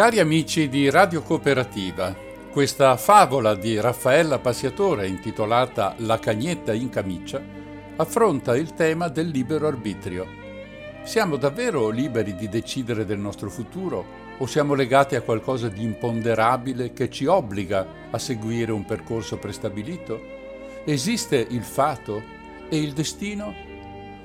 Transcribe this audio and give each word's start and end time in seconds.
Cari 0.00 0.18
amici 0.18 0.70
di 0.70 0.88
Radio 0.88 1.20
Cooperativa, 1.20 2.16
questa 2.50 2.96
favola 2.96 3.54
di 3.54 3.78
Raffaella 3.78 4.38
Passiatore 4.38 5.06
intitolata 5.06 5.94
La 5.98 6.18
cagnetta 6.18 6.72
in 6.72 6.88
camicia 6.88 7.38
affronta 7.96 8.56
il 8.56 8.72
tema 8.72 9.08
del 9.08 9.28
libero 9.28 9.66
arbitrio. 9.66 10.26
Siamo 11.04 11.36
davvero 11.36 11.90
liberi 11.90 12.34
di 12.34 12.48
decidere 12.48 13.04
del 13.04 13.18
nostro 13.18 13.50
futuro 13.50 14.06
o 14.38 14.46
siamo 14.46 14.72
legati 14.72 15.16
a 15.16 15.20
qualcosa 15.20 15.68
di 15.68 15.82
imponderabile 15.82 16.94
che 16.94 17.10
ci 17.10 17.26
obbliga 17.26 17.86
a 18.10 18.18
seguire 18.18 18.72
un 18.72 18.86
percorso 18.86 19.36
prestabilito? 19.36 20.18
Esiste 20.86 21.46
il 21.50 21.62
fato 21.62 22.22
e 22.70 22.78
il 22.78 22.94
destino? 22.94 23.54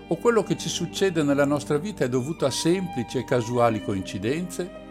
O 0.07 0.15
quello 0.15 0.41
che 0.41 0.55
ci 0.55 0.69
succede 0.69 1.21
nella 1.21 1.43
nostra 1.43 1.77
vita 1.77 2.05
è 2.05 2.07
dovuto 2.07 2.45
a 2.45 2.49
semplici 2.49 3.17
e 3.17 3.25
casuali 3.25 3.83
coincidenze? 3.83 4.83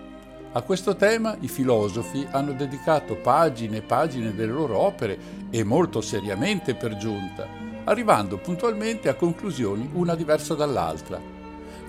A 0.56 0.62
questo 0.62 0.94
tema 0.94 1.36
i 1.40 1.48
filosofi 1.48 2.24
hanno 2.30 2.52
dedicato 2.52 3.16
pagine 3.16 3.78
e 3.78 3.82
pagine 3.82 4.32
delle 4.36 4.52
loro 4.52 4.78
opere 4.78 5.18
e 5.50 5.64
molto 5.64 6.00
seriamente 6.00 6.76
per 6.76 6.96
giunta, 6.96 7.44
arrivando 7.82 8.38
puntualmente 8.38 9.08
a 9.08 9.14
conclusioni 9.14 9.90
una 9.94 10.14
diversa 10.14 10.54
dall'altra. 10.54 11.20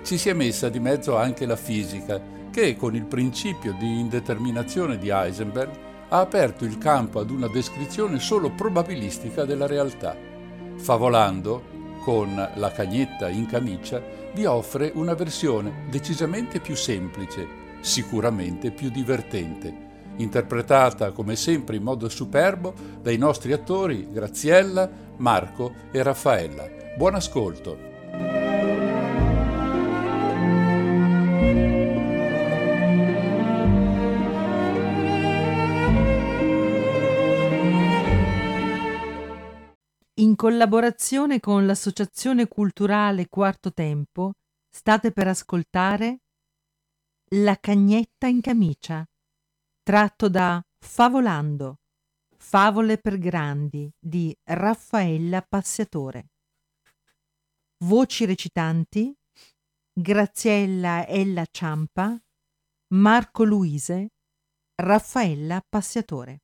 Ci 0.02 0.18
si 0.18 0.30
è 0.30 0.32
messa 0.32 0.68
di 0.68 0.80
mezzo 0.80 1.16
anche 1.16 1.46
la 1.46 1.54
fisica, 1.54 2.20
che 2.50 2.74
con 2.74 2.96
il 2.96 3.04
principio 3.04 3.72
di 3.78 4.00
indeterminazione 4.00 4.98
di 4.98 5.10
Heisenberg 5.10 5.70
ha 6.08 6.18
aperto 6.18 6.64
il 6.64 6.76
campo 6.76 7.20
ad 7.20 7.30
una 7.30 7.46
descrizione 7.46 8.18
solo 8.18 8.50
probabilistica 8.50 9.44
della 9.44 9.68
realtà. 9.68 10.16
Favolando, 10.74 11.62
con 12.02 12.34
la 12.52 12.72
cagnetta 12.72 13.28
in 13.28 13.46
camicia, 13.46 14.02
vi 14.34 14.44
offre 14.44 14.90
una 14.92 15.14
versione 15.14 15.86
decisamente 15.88 16.58
più 16.58 16.74
semplice 16.74 17.62
sicuramente 17.86 18.72
più 18.72 18.90
divertente, 18.90 19.84
interpretata 20.16 21.12
come 21.12 21.36
sempre 21.36 21.76
in 21.76 21.84
modo 21.84 22.08
superbo 22.08 22.74
dai 23.00 23.16
nostri 23.16 23.52
attori 23.52 24.10
Graziella, 24.10 24.90
Marco 25.18 25.72
e 25.92 26.02
Raffaella. 26.02 26.68
Buon 26.96 27.14
ascolto! 27.14 27.94
In 40.18 40.34
collaborazione 40.34 41.38
con 41.38 41.66
l'Associazione 41.66 42.48
Culturale 42.48 43.28
Quarto 43.28 43.72
Tempo, 43.72 44.32
state 44.68 45.12
per 45.12 45.28
ascoltare 45.28 46.22
la 47.30 47.56
cagnetta 47.58 48.28
in 48.28 48.40
camicia, 48.40 49.04
tratto 49.82 50.28
da 50.28 50.62
Favolando, 50.78 51.80
favole 52.36 52.98
per 52.98 53.18
grandi 53.18 53.92
di 53.98 54.36
Raffaella 54.44 55.42
Passiatore. 55.42 56.28
Voci 57.78 58.24
recitanti. 58.24 59.12
Graziella 59.98 61.06
Ella 61.06 61.46
Ciampa, 61.50 62.22
Marco 62.94 63.44
Luise, 63.44 64.10
Raffaella 64.74 65.64
Passiatore. 65.66 66.42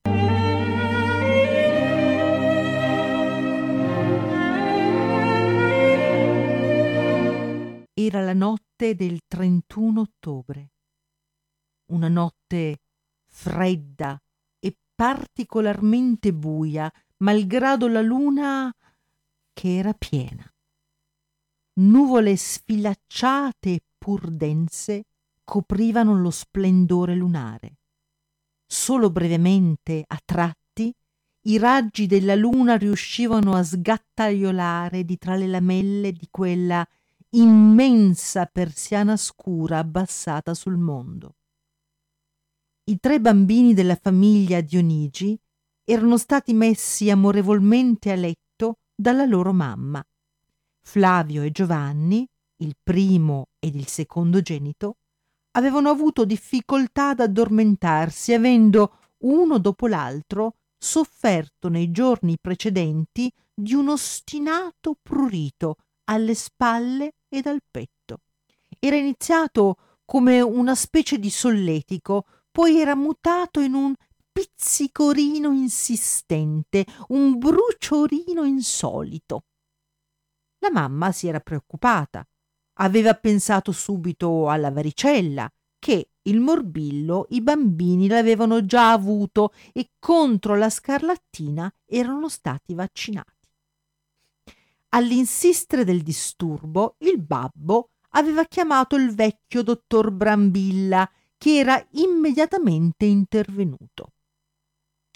Era 7.94 8.24
la 8.24 8.32
notte 8.32 8.94
del 8.96 9.20
31 9.28 10.00
ottobre 10.00 10.71
una 11.92 12.08
notte 12.08 12.80
fredda 13.26 14.20
e 14.58 14.76
particolarmente 14.94 16.32
buia, 16.32 16.92
malgrado 17.18 17.88
la 17.88 18.02
luna 18.02 18.74
che 19.52 19.76
era 19.76 19.92
piena. 19.92 20.44
Nuvole 21.74 22.36
sfilacciate 22.36 23.70
e 23.70 23.82
pur 23.96 24.30
dense 24.30 25.04
coprivano 25.44 26.18
lo 26.18 26.30
splendore 26.30 27.14
lunare. 27.14 27.78
Solo 28.66 29.10
brevemente, 29.10 30.04
a 30.06 30.18
tratti, 30.24 30.94
i 31.46 31.58
raggi 31.58 32.06
della 32.06 32.34
luna 32.34 32.76
riuscivano 32.76 33.54
a 33.54 33.62
sgattaiolare 33.62 35.04
di 35.04 35.18
tra 35.18 35.34
le 35.34 35.46
lamelle 35.46 36.12
di 36.12 36.28
quella 36.30 36.86
immensa 37.30 38.46
persiana 38.46 39.16
scura 39.16 39.78
abbassata 39.78 40.54
sul 40.54 40.76
mondo. 40.76 41.36
I 42.84 42.98
tre 42.98 43.20
bambini 43.20 43.74
della 43.74 43.94
famiglia 43.94 44.60
Dionigi 44.60 45.38
erano 45.84 46.18
stati 46.18 46.52
messi 46.52 47.10
amorevolmente 47.10 48.10
a 48.10 48.16
letto 48.16 48.78
dalla 48.92 49.24
loro 49.24 49.52
mamma. 49.52 50.04
Flavio 50.80 51.42
e 51.42 51.52
Giovanni, 51.52 52.28
il 52.56 52.74
primo 52.82 53.50
ed 53.60 53.76
il 53.76 53.86
secondogenito, 53.86 54.96
avevano 55.52 55.90
avuto 55.90 56.24
difficoltà 56.24 57.10
ad 57.10 57.20
addormentarsi, 57.20 58.32
avendo 58.34 58.96
uno 59.18 59.58
dopo 59.58 59.86
l'altro 59.86 60.56
sofferto 60.76 61.68
nei 61.68 61.92
giorni 61.92 62.36
precedenti 62.40 63.32
di 63.54 63.74
un 63.74 63.90
ostinato 63.90 64.96
prurito 65.00 65.76
alle 66.06 66.34
spalle 66.34 67.12
ed 67.28 67.46
al 67.46 67.60
petto. 67.70 68.22
Era 68.80 68.96
iniziato 68.96 69.76
come 70.04 70.40
una 70.40 70.74
specie 70.74 71.20
di 71.20 71.30
solletico 71.30 72.24
poi 72.52 72.78
era 72.78 72.94
mutato 72.94 73.60
in 73.60 73.72
un 73.72 73.94
pizzicorino 74.30 75.50
insistente, 75.52 76.86
un 77.08 77.38
bruciorino 77.38 78.44
insolito. 78.44 79.44
La 80.58 80.70
mamma 80.70 81.10
si 81.12 81.26
era 81.26 81.40
preoccupata. 81.40 82.26
Aveva 82.74 83.14
pensato 83.14 83.72
subito 83.72 84.48
alla 84.48 84.70
varicella, 84.70 85.50
che 85.78 86.10
il 86.22 86.40
morbillo 86.40 87.26
i 87.30 87.40
bambini 87.40 88.06
l'avevano 88.06 88.64
già 88.64 88.92
avuto 88.92 89.52
e 89.72 89.90
contro 89.98 90.54
la 90.54 90.70
scarlattina 90.70 91.72
erano 91.84 92.28
stati 92.28 92.74
vaccinati. 92.74 93.48
All'insistere 94.90 95.84
del 95.84 96.02
disturbo, 96.02 96.96
il 96.98 97.20
babbo 97.20 97.90
aveva 98.10 98.44
chiamato 98.44 98.94
il 98.96 99.14
vecchio 99.14 99.62
dottor 99.62 100.10
Brambilla 100.10 101.10
che 101.42 101.58
era 101.58 101.84
immediatamente 101.94 103.04
intervenuto. 103.04 104.12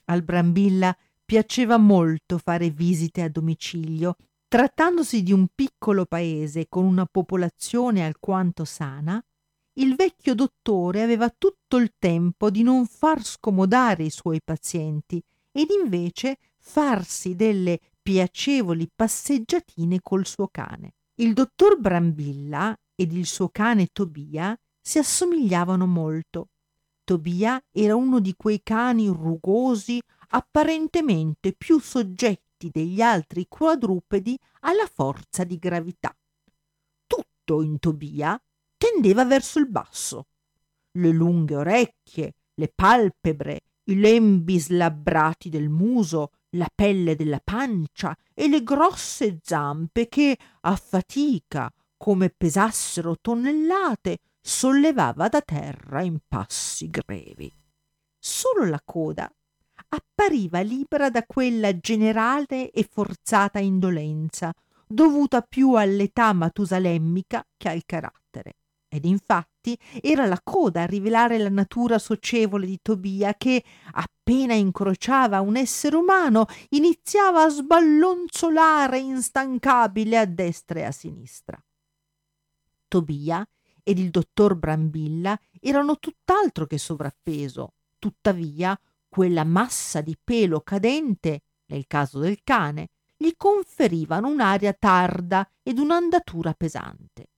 Al 0.07 0.25
Brambilla 0.25 0.93
piaceva 1.25 1.77
molto 1.77 2.39
fare 2.39 2.71
visite 2.71 3.23
a 3.23 3.29
domicilio. 3.29 4.17
Trattandosi 4.49 5.23
di 5.23 5.33
un 5.33 5.47
piccolo 5.55 6.05
paese 6.05 6.67
con 6.69 6.85
una 6.85 7.07
popolazione 7.07 8.05
alquanto 8.05 8.65
sana, 8.65 9.25
il 9.75 9.95
vecchio 9.95 10.35
dottore 10.35 11.05
aveva 11.05 11.31
tutto 11.31 11.77
il 11.77 11.93
tempo 11.97 12.51
di 12.51 12.65
non 12.65 12.87
far 12.87 13.23
scomodare 13.23 14.03
i 14.03 14.11
suoi 14.11 14.41
pazienti 14.43 15.23
ed 15.53 15.69
invece 15.71 16.39
farsi 16.59 17.37
delle 17.37 17.79
piacevoli 18.03 18.91
passeggiatine 18.93 20.01
col 20.03 20.27
suo 20.27 20.49
cane. 20.49 20.95
Il 21.21 21.35
dottor 21.35 21.79
Brambilla 21.79 22.77
ed 22.97 23.13
il 23.13 23.27
suo 23.27 23.49
cane 23.49 23.87
Tobia 23.93 24.59
si 24.87 24.99
assomigliavano 24.99 25.85
molto. 25.85 26.51
Tobia 27.03 27.61
era 27.73 27.97
uno 27.97 28.21
di 28.21 28.37
quei 28.37 28.61
cani 28.63 29.09
rugosi, 29.09 30.01
apparentemente 30.29 31.55
più 31.55 31.81
soggetti 31.81 32.71
degli 32.71 33.01
altri 33.01 33.47
quadrupedi 33.49 34.39
alla 34.61 34.87
forza 34.87 35.43
di 35.43 35.59
gravità. 35.59 36.17
Tutto 37.05 37.63
in 37.63 37.81
Tobia 37.81 38.41
tendeva 38.77 39.25
verso 39.25 39.59
il 39.59 39.69
basso. 39.69 40.29
Le 40.93 41.11
lunghe 41.11 41.57
orecchie, 41.57 42.35
le 42.55 42.73
palpebre, 42.73 43.63
i 43.87 43.99
lembi 43.99 44.61
slabbrati 44.61 45.49
del 45.49 45.69
muso, 45.69 46.31
la 46.51 46.71
pelle 46.73 47.17
della 47.17 47.41
pancia 47.43 48.17
e 48.33 48.47
le 48.47 48.63
grosse 48.63 49.41
zampe 49.43 50.07
che, 50.07 50.39
a 50.61 50.77
fatica, 50.77 51.73
come 51.97 52.31
pesassero 52.31 53.17
tonnellate, 53.21 54.19
sollevava 54.47 55.27
da 55.27 55.41
terra 55.41 56.03
in 56.03 56.21
passi 56.27 56.89
grevi. 56.89 57.53
Solo 58.17 58.65
la 58.65 58.81
coda 58.85 59.29
appariva 59.89 60.61
libera 60.61 61.11
da 61.11 61.25
quella 61.25 61.77
generale 61.79 62.71
e 62.71 62.89
forzata 62.89 63.59
indolenza, 63.59 64.53
dovuta 64.87 65.43
più 65.43 65.73
all'età 65.73 66.33
matusalemmica 66.33 67.45
che 67.57 67.69
al 67.69 67.83
carattere. 67.85 68.59
Ed 68.89 69.05
infatti 69.05 69.77
era 70.01 70.27
la 70.27 70.41
coda 70.43 70.83
a 70.83 70.87
rivelare 70.87 71.39
la 71.39 71.49
natura 71.49 71.99
socievole 71.99 72.67
di 72.67 72.79
Tobia 72.81 73.35
che, 73.35 73.65
appena 73.93 74.55
incrociava 74.55 75.41
un 75.41 75.57
essere 75.57 75.97
umano, 75.97 76.47
iniziava 76.71 77.43
a 77.43 77.49
sballonzolare 77.49 78.99
instancabile 78.99 80.17
a 80.17 80.25
destra 80.25 80.81
e 80.81 80.85
a 80.85 80.93
sinistra. 80.93 81.61
Tobia 82.87 83.47
ed 83.89 84.01
il 84.01 84.11
dottor 84.11 84.57
Brambilla 84.57 85.39
erano 85.61 86.01
tutt'altro 86.01 86.67
che 86.67 86.77
sovrappeso. 86.77 87.75
Tuttavia, 88.01 88.77
quella 89.09 89.45
massa 89.45 90.01
di 90.01 90.19
pelo 90.23 90.61
cadente, 90.63 91.43
nel 91.67 91.87
caso 91.87 92.19
del 92.19 92.41
cane, 92.43 92.89
gli 93.17 93.31
conferivano 93.37 94.27
un'aria 94.27 94.73
tarda 94.73 95.49
ed 95.63 95.79
un'andatura 95.79 96.53
pesante. 96.55 97.31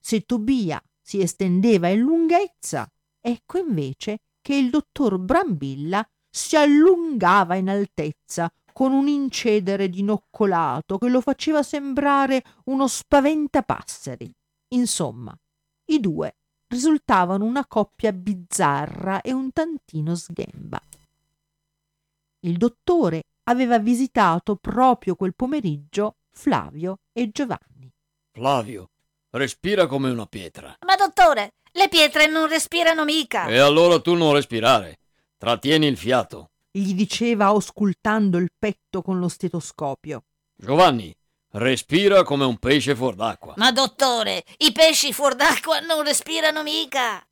Se 0.00 0.22
Tobia 0.22 0.82
si 1.00 1.20
estendeva 1.20 1.86
in 1.86 2.00
lunghezza, 2.00 2.90
ecco 3.20 3.58
invece 3.58 4.18
che 4.40 4.56
il 4.56 4.70
dottor 4.70 5.16
Brambilla 5.18 6.04
si 6.28 6.56
allungava 6.56 7.54
in 7.54 7.68
altezza 7.68 8.52
con 8.72 8.90
un 8.90 9.06
incedere 9.06 9.88
dinoccolato 9.88 10.98
che 10.98 11.08
lo 11.08 11.20
faceva 11.20 11.62
sembrare 11.62 12.42
uno 12.64 12.88
spaventapasseri. 12.88 14.34
Insomma, 14.74 15.32
i 15.86 16.00
due 16.00 16.34
risultavano 16.68 17.44
una 17.44 17.66
coppia 17.66 18.12
bizzarra 18.12 19.20
e 19.20 19.32
un 19.32 19.52
tantino 19.52 20.14
sghemba. 20.14 20.80
Il 22.40 22.56
dottore 22.56 23.24
aveva 23.44 23.78
visitato 23.78 24.56
proprio 24.56 25.14
quel 25.14 25.34
pomeriggio 25.34 26.16
Flavio 26.30 26.98
e 27.12 27.30
Giovanni. 27.30 27.90
Flavio, 28.32 28.90
respira 29.30 29.86
come 29.86 30.10
una 30.10 30.26
pietra. 30.26 30.76
Ma 30.84 30.96
dottore, 30.96 31.54
le 31.72 31.88
pietre 31.88 32.26
non 32.26 32.48
respirano 32.48 33.04
mica. 33.04 33.46
E 33.46 33.58
allora 33.58 34.00
tu 34.00 34.14
non 34.14 34.34
respirare. 34.34 34.98
Trattieni 35.38 35.86
il 35.86 35.96
fiato. 35.96 36.50
Gli 36.70 36.94
diceva 36.94 37.46
auscultando 37.46 38.38
il 38.38 38.50
petto 38.58 39.02
con 39.02 39.18
lo 39.18 39.28
stetoscopio. 39.28 40.24
Giovanni, 40.56 41.14
respira 41.54 42.22
come 42.22 42.44
un 42.44 42.58
pesce 42.58 42.94
fuor 42.94 43.14
d'acqua. 43.14 43.54
Ma 43.56 43.70
dottore, 43.70 44.44
i 44.58 44.72
pesci 44.72 45.12
fuor 45.12 45.34
d'acqua 45.34 45.80
non 45.80 46.02
respirano 46.02 46.62
mica. 46.62 47.24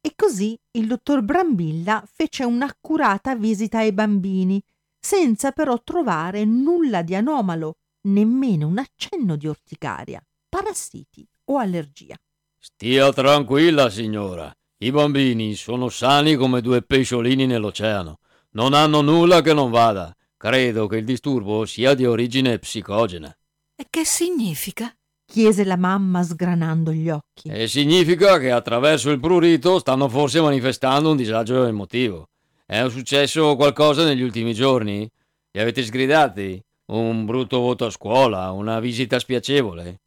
E 0.00 0.12
così 0.16 0.58
il 0.72 0.86
dottor 0.86 1.22
Brambilla 1.22 2.02
fece 2.10 2.44
un'accurata 2.44 3.36
visita 3.36 3.78
ai 3.78 3.92
bambini, 3.92 4.62
senza 4.98 5.52
però 5.52 5.80
trovare 5.82 6.44
nulla 6.44 7.02
di 7.02 7.14
anomalo, 7.14 7.76
nemmeno 8.08 8.66
un 8.66 8.78
accenno 8.78 9.36
di 9.36 9.46
orticaria, 9.46 10.24
parassiti 10.48 11.26
o 11.46 11.58
allergia. 11.58 12.16
Stia 12.58 13.12
tranquilla, 13.12 13.90
signora. 13.90 14.52
I 14.78 14.90
bambini 14.90 15.54
sono 15.54 15.88
sani 15.88 16.34
come 16.36 16.60
due 16.60 16.82
pesciolini 16.82 17.46
nell'oceano. 17.46 18.18
Non 18.52 18.74
hanno 18.74 19.00
nulla 19.00 19.40
che 19.40 19.52
non 19.52 19.70
vada. 19.70 20.14
Credo 20.36 20.88
che 20.88 20.96
il 20.96 21.04
disturbo 21.04 21.64
sia 21.64 21.94
di 21.94 22.04
origine 22.04 22.58
psicogena. 22.58 23.32
E 23.74 23.86
che 23.88 24.04
significa? 24.04 24.94
chiese 25.32 25.64
la 25.64 25.78
mamma 25.78 26.22
sgranando 26.22 26.92
gli 26.92 27.08
occhi. 27.08 27.48
E 27.48 27.66
significa 27.66 28.38
che 28.38 28.50
attraverso 28.50 29.10
il 29.10 29.18
prurito 29.18 29.78
stanno 29.78 30.06
forse 30.06 30.42
manifestando 30.42 31.10
un 31.10 31.16
disagio 31.16 31.64
emotivo. 31.64 32.28
È 32.66 32.86
successo 32.90 33.56
qualcosa 33.56 34.04
negli 34.04 34.20
ultimi 34.20 34.52
giorni? 34.52 35.08
Li 35.50 35.60
avete 35.60 35.82
sgridati? 35.82 36.62
Un 36.92 37.24
brutto 37.24 37.60
voto 37.60 37.86
a 37.86 37.90
scuola? 37.90 38.50
Una 38.50 38.78
visita 38.78 39.18
spiacevole? 39.18 40.00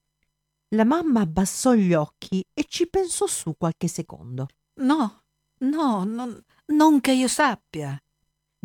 La 0.75 0.83
mamma 0.83 1.21
abbassò 1.21 1.73
gli 1.73 1.93
occhi 1.93 2.43
e 2.53 2.65
ci 2.67 2.87
pensò 2.87 3.25
su 3.25 3.55
qualche 3.57 3.87
secondo. 3.87 4.47
No, 4.81 5.23
no, 5.59 6.03
non, 6.03 6.39
non 6.67 7.01
che 7.01 7.13
io 7.13 7.27
sappia 7.27 7.99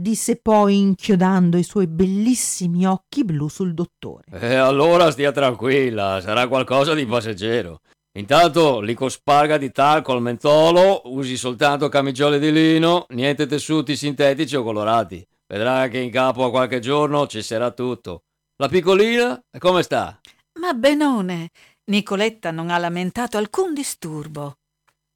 disse 0.00 0.36
poi 0.36 0.78
inchiodando 0.78 1.56
i 1.56 1.62
suoi 1.62 1.86
bellissimi 1.86 2.86
occhi 2.86 3.24
blu 3.24 3.48
sul 3.48 3.74
dottore. 3.74 4.24
E 4.32 4.54
allora 4.54 5.10
stia 5.10 5.32
tranquilla, 5.32 6.20
sarà 6.20 6.48
qualcosa 6.48 6.94
di 6.94 7.06
passeggero. 7.06 7.80
Intanto 8.18 8.80
li 8.80 8.94
cosparga 8.94 9.56
di 9.56 9.70
talco 9.70 10.12
al 10.12 10.22
mentolo, 10.22 11.02
usi 11.04 11.36
soltanto 11.36 11.88
camigiole 11.88 12.38
di 12.38 12.50
lino, 12.50 13.06
niente 13.10 13.46
tessuti 13.46 13.94
sintetici 13.94 14.56
o 14.56 14.64
colorati. 14.64 15.24
Vedrà 15.46 15.88
che 15.88 15.98
in 15.98 16.10
capo 16.10 16.44
a 16.44 16.50
qualche 16.50 16.80
giorno 16.80 17.26
cesserà 17.26 17.70
tutto. 17.70 18.22
La 18.56 18.68
piccolina, 18.68 19.40
come 19.58 19.82
sta? 19.82 20.18
Ma 20.60 20.74
benone, 20.74 21.50
Nicoletta 21.90 22.50
non 22.50 22.70
ha 22.70 22.78
lamentato 22.78 23.36
alcun 23.36 23.74
disturbo. 23.74 24.56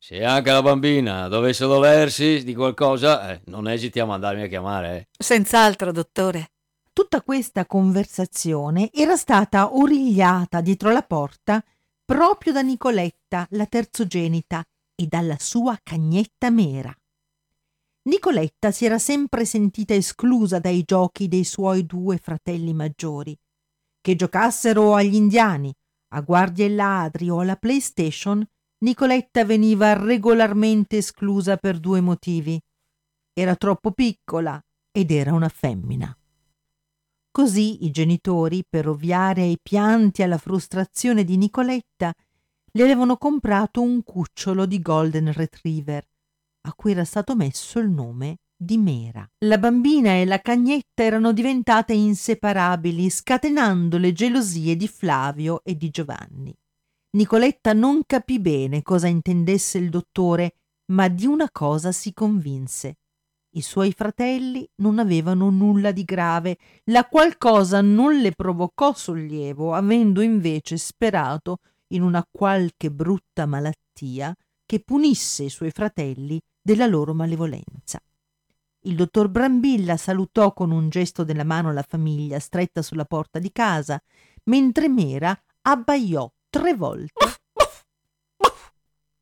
Se 0.06 0.22
anche 0.22 0.50
la 0.50 0.60
bambina 0.60 1.28
dovesse 1.28 1.64
dolersi 1.64 2.44
di 2.44 2.54
qualcosa, 2.54 3.30
eh, 3.30 3.40
non 3.46 3.66
esiti 3.66 4.00
a 4.00 4.04
mandarmi 4.04 4.42
a 4.42 4.48
chiamare. 4.48 4.96
Eh. 4.98 5.06
Senz'altro, 5.16 5.92
dottore. 5.92 6.50
Tutta 6.92 7.22
questa 7.22 7.64
conversazione 7.64 8.90
era 8.92 9.16
stata 9.16 9.74
origliata 9.74 10.60
dietro 10.60 10.90
la 10.90 11.00
porta 11.00 11.64
proprio 12.04 12.52
da 12.52 12.60
Nicoletta, 12.60 13.46
la 13.52 13.64
terzogenita, 13.64 14.62
e 14.94 15.06
dalla 15.06 15.38
sua 15.38 15.80
cagnetta 15.82 16.50
Mera. 16.50 16.94
Nicoletta 18.02 18.72
si 18.72 18.84
era 18.84 18.98
sempre 18.98 19.46
sentita 19.46 19.94
esclusa 19.94 20.58
dai 20.58 20.82
giochi 20.84 21.28
dei 21.28 21.44
suoi 21.44 21.86
due 21.86 22.18
fratelli 22.18 22.74
maggiori. 22.74 23.34
Che 24.02 24.16
giocassero 24.16 24.92
agli 24.94 25.14
indiani, 25.14 25.74
a 26.08 26.20
guardie 26.20 26.66
e 26.66 26.74
ladri 26.74 27.30
o 27.30 27.40
alla 27.40 27.56
PlayStation, 27.56 28.46
Nicoletta 28.84 29.46
veniva 29.46 29.94
regolarmente 29.94 30.98
esclusa 30.98 31.56
per 31.56 31.80
due 31.80 32.02
motivi. 32.02 32.60
Era 33.32 33.56
troppo 33.56 33.92
piccola 33.92 34.62
ed 34.92 35.10
era 35.10 35.32
una 35.32 35.48
femmina. 35.48 36.14
Così 37.30 37.86
i 37.86 37.90
genitori, 37.90 38.62
per 38.68 38.86
ovviare 38.86 39.40
ai 39.40 39.58
pianti 39.60 40.20
e 40.20 40.24
alla 40.24 40.36
frustrazione 40.36 41.24
di 41.24 41.38
Nicoletta, 41.38 42.12
le 42.72 42.82
avevano 42.82 43.16
comprato 43.16 43.80
un 43.80 44.02
cucciolo 44.02 44.66
di 44.66 44.78
Golden 44.82 45.32
Retriever, 45.32 46.04
a 46.66 46.74
cui 46.74 46.90
era 46.90 47.04
stato 47.04 47.34
messo 47.34 47.78
il 47.78 47.88
nome 47.88 48.40
di 48.54 48.76
Mera. 48.76 49.26
La 49.46 49.56
bambina 49.56 50.10
e 50.10 50.26
la 50.26 50.40
cagnetta 50.40 51.02
erano 51.02 51.32
diventate 51.32 51.94
inseparabili, 51.94 53.08
scatenando 53.08 53.96
le 53.96 54.12
gelosie 54.12 54.76
di 54.76 54.88
Flavio 54.88 55.62
e 55.64 55.74
di 55.74 55.88
Giovanni. 55.88 56.54
Nicoletta 57.14 57.72
non 57.72 58.02
capì 58.04 58.40
bene 58.40 58.82
cosa 58.82 59.06
intendesse 59.06 59.78
il 59.78 59.88
dottore, 59.88 60.56
ma 60.86 61.06
di 61.06 61.26
una 61.26 61.48
cosa 61.52 61.92
si 61.92 62.12
convinse. 62.12 62.98
I 63.50 63.62
suoi 63.62 63.92
fratelli 63.92 64.68
non 64.76 64.98
avevano 64.98 65.48
nulla 65.48 65.92
di 65.92 66.02
grave, 66.02 66.58
la 66.86 67.06
qual 67.06 67.38
cosa 67.38 67.80
non 67.80 68.18
le 68.18 68.32
provocò 68.32 68.92
sollievo, 68.94 69.74
avendo 69.74 70.22
invece 70.22 70.76
sperato 70.76 71.58
in 71.92 72.02
una 72.02 72.26
qualche 72.28 72.90
brutta 72.90 73.46
malattia 73.46 74.34
che 74.66 74.80
punisse 74.80 75.44
i 75.44 75.50
suoi 75.50 75.70
fratelli 75.70 76.40
della 76.60 76.86
loro 76.86 77.14
malevolenza. 77.14 78.02
Il 78.86 78.96
dottor 78.96 79.28
Brambilla 79.28 79.96
salutò 79.96 80.52
con 80.52 80.72
un 80.72 80.88
gesto 80.88 81.22
della 81.22 81.44
mano 81.44 81.72
la 81.72 81.84
famiglia 81.86 82.40
stretta 82.40 82.82
sulla 82.82 83.04
porta 83.04 83.38
di 83.38 83.52
casa, 83.52 84.02
mentre 84.46 84.88
Mera 84.88 85.40
abbaiò 85.62 86.28
tre 86.54 86.72
volte 86.74 87.12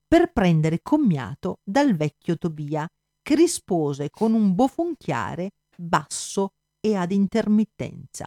per 0.07 0.31
prendere 0.33 0.81
commiato 0.83 1.61
dal 1.65 1.97
vecchio 1.97 2.37
Tobia, 2.37 2.87
che 3.23 3.35
rispose 3.35 4.11
con 4.11 4.35
un 4.35 4.55
bofonchiare 4.55 5.53
basso 5.75 6.53
e 6.79 6.95
ad 6.95 7.11
intermittenza. 7.11 8.27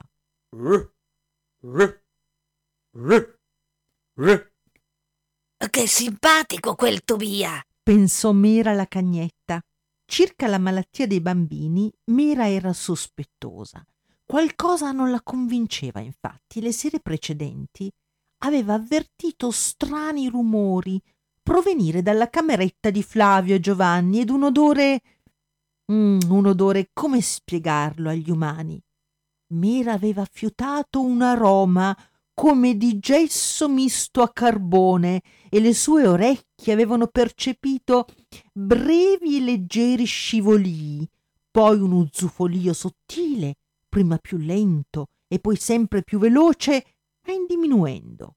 Che 5.70 5.88
simpatico 5.88 6.74
quel 6.74 7.04
Tobia! 7.04 7.64
pensò 7.84 8.32
Mera 8.32 8.74
la 8.74 8.88
cagnetta. 8.88 9.62
Circa 10.04 10.48
la 10.48 10.58
malattia 10.58 11.06
dei 11.06 11.22
bambini, 11.22 11.94
Mera 12.06 12.50
era 12.50 12.74
sospettosa. 12.74 13.86
Qualcosa 14.26 14.92
non 14.92 15.12
la 15.12 15.22
convinceva, 15.22 16.00
infatti. 16.00 16.60
Le 16.60 16.72
sere 16.72 17.00
precedenti 17.00 17.92
aveva 18.46 18.76
avvertito 18.76 19.52
strani 19.52 20.30
rumori 20.30 21.02
provenire 21.42 22.02
dalla 22.02 22.30
cameretta 22.30 22.90
di 22.90 23.04
Flavio 23.04 23.56
e 23.56 23.60
Giovanni 23.60 24.22
ed 24.22 24.30
un 24.30 24.44
odore. 24.44 25.02
Mm, 25.92 26.20
un 26.30 26.46
odore 26.48 26.90
come 26.94 27.22
spiegarlo 27.22 28.10
agli 28.10 28.32
umani? 28.32 28.82
Mera 29.54 29.94
aveva 29.94 30.28
fiutato 30.30 31.02
un 31.02 31.22
aroma 31.22 31.96
come 32.34 32.76
di 32.76 33.00
gesso 33.00 33.70
misto 33.70 34.22
a 34.22 34.32
carbone 34.32 35.22
e 35.50 35.60
le 35.60 35.74
sue 35.74 36.08
orecchie 36.08 36.74
avevano 36.74 37.08
percepito 37.08 38.08
brevi 38.52 39.38
e 39.38 39.42
leggeri 39.42 40.04
scivolii, 40.06 41.08
poi 41.52 41.80
un 41.80 41.92
uzzufolio 41.94 42.74
sottile, 42.74 43.56
prima 43.88 44.18
più 44.18 44.38
lento 44.38 45.06
e 45.28 45.40
poi 45.40 45.56
sempre 45.56 46.04
più 46.04 46.20
veloce, 46.20 46.95
ma 47.26 47.34
in 47.34 47.46
diminuendo. 47.46 48.36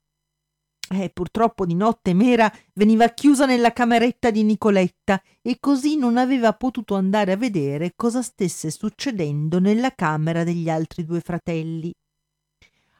Eh, 0.90 1.10
purtroppo 1.10 1.66
di 1.66 1.74
notte 1.74 2.14
Mera 2.14 2.50
veniva 2.72 3.08
chiusa 3.08 3.44
nella 3.44 3.74
cameretta 3.74 4.30
di 4.30 4.42
Nicoletta 4.42 5.22
e 5.42 5.58
così 5.60 5.98
non 5.98 6.16
aveva 6.16 6.54
potuto 6.54 6.94
andare 6.94 7.32
a 7.32 7.36
vedere 7.36 7.92
cosa 7.94 8.22
stesse 8.22 8.70
succedendo 8.70 9.60
nella 9.60 9.94
camera 9.94 10.44
degli 10.44 10.70
altri 10.70 11.04
due 11.04 11.20
fratelli. 11.20 11.92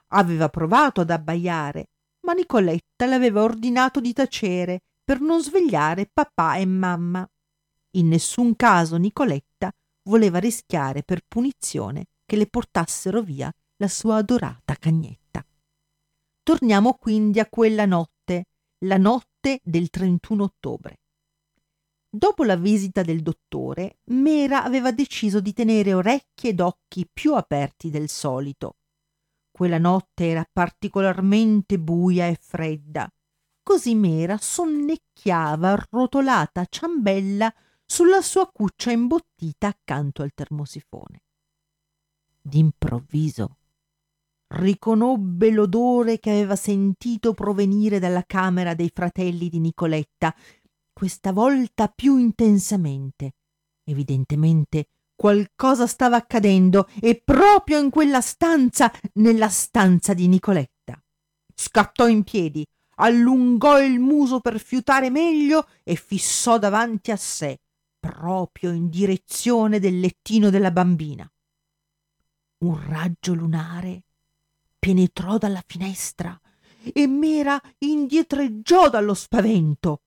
Aveva 0.09 0.50
provato 0.50 1.00
ad 1.00 1.11
abbaiare, 1.11 1.88
ma 2.21 2.35
Nicoletta 2.35 3.07
le 3.07 3.14
aveva 3.14 3.42
ordinato 3.42 4.00
di 4.00 4.12
tacere 4.12 4.83
per 5.02 5.21
non 5.21 5.42
svegliare 5.42 6.11
papà 6.12 6.57
e 6.57 6.66
mamma. 6.66 7.26
In 7.92 8.09
nessun 8.09 8.54
caso 8.54 8.99
Nicoletta 8.99 9.73
voleva 10.02 10.38
rischiare 10.38 11.02
per 11.02 11.23
punizione 11.26 12.09
che 12.26 12.37
le 12.37 12.47
portassero 12.47 13.23
via 13.23 13.50
la 13.76 13.88
sua 13.88 14.16
adorata 14.16 14.75
cagnetta. 14.75 15.27
Torniamo 16.49 16.95
quindi 16.95 17.40
a 17.40 17.47
quella 17.47 17.85
notte, 17.85 18.47
la 18.87 18.97
notte 18.97 19.61
del 19.62 19.90
31 19.90 20.45
ottobre. 20.45 21.00
Dopo 22.09 22.43
la 22.43 22.57
visita 22.57 23.02
del 23.02 23.21
dottore, 23.21 23.99
Mera 24.05 24.64
aveva 24.64 24.90
deciso 24.90 25.43
di 25.43 25.52
tenere 25.52 25.93
orecchie 25.93 26.52
ed 26.52 26.61
occhi 26.61 27.07
più 27.12 27.35
aperti 27.35 27.90
del 27.90 28.09
solito. 28.09 28.76
Quella 29.50 29.76
notte 29.76 30.25
era 30.25 30.49
particolarmente 30.50 31.78
buia 31.78 32.28
e 32.28 32.38
fredda. 32.40 33.12
Così 33.62 33.95
Mera 33.95 34.38
sonnecchiava 34.38 35.73
arrotolata 35.73 36.64
ciambella 36.64 37.55
sulla 37.85 38.23
sua 38.23 38.50
cuccia 38.50 38.90
imbottita 38.90 39.67
accanto 39.67 40.23
al 40.23 40.33
termosifone. 40.33 41.25
D'improvviso 42.40 43.58
riconobbe 44.49 45.50
l'odore 45.50 46.19
che 46.19 46.31
aveva 46.31 46.57
sentito 46.57 47.35
provenire 47.35 47.99
dalla 47.99 48.25
camera 48.26 48.75
dei 48.75 48.90
fratelli 48.93 49.49
di 49.49 49.61
Nicoletta, 49.61 50.35
questa 50.93 51.33
volta 51.33 51.88
più 51.88 52.17
intensamente. 52.17 53.35
Evidentemente 53.85 54.88
qualcosa 55.14 55.87
stava 55.88 56.17
accadendo 56.17 56.88
e 57.00 57.21
proprio 57.25 57.81
in 57.81 57.90
quella 57.90 58.21
stanza, 58.21 58.93
nella 59.14 59.49
stanza 59.49 60.14
di 60.14 60.28
Nicoletta. 60.28 61.02
Scattò 61.55 62.07
in 62.07 62.23
piedi, 62.23 62.64
allungò 62.97 63.83
il 63.83 63.99
muso 63.99 64.40
per 64.40 64.61
fiutare 64.61 65.11
meglio 65.11 65.67
e 65.83 65.97
fissò 65.97 66.59
davanti 66.59 67.11
a 67.11 67.17
sé, 67.17 67.59
proprio 67.99 68.71
in 68.71 68.88
direzione 68.88 69.81
del 69.81 69.99
lettino 69.99 70.50
della 70.50 70.71
bambina. 70.71 71.28
Un 72.59 72.88
raggio 72.88 73.35
lunare 73.35 74.05
penetrò 74.88 75.37
dalla 75.37 75.62
finestra 75.66 76.40
e 76.95 77.07
Mera 77.07 77.61
indietreggiò 77.80 78.88
dallo 78.88 79.12
spavento. 79.12 80.00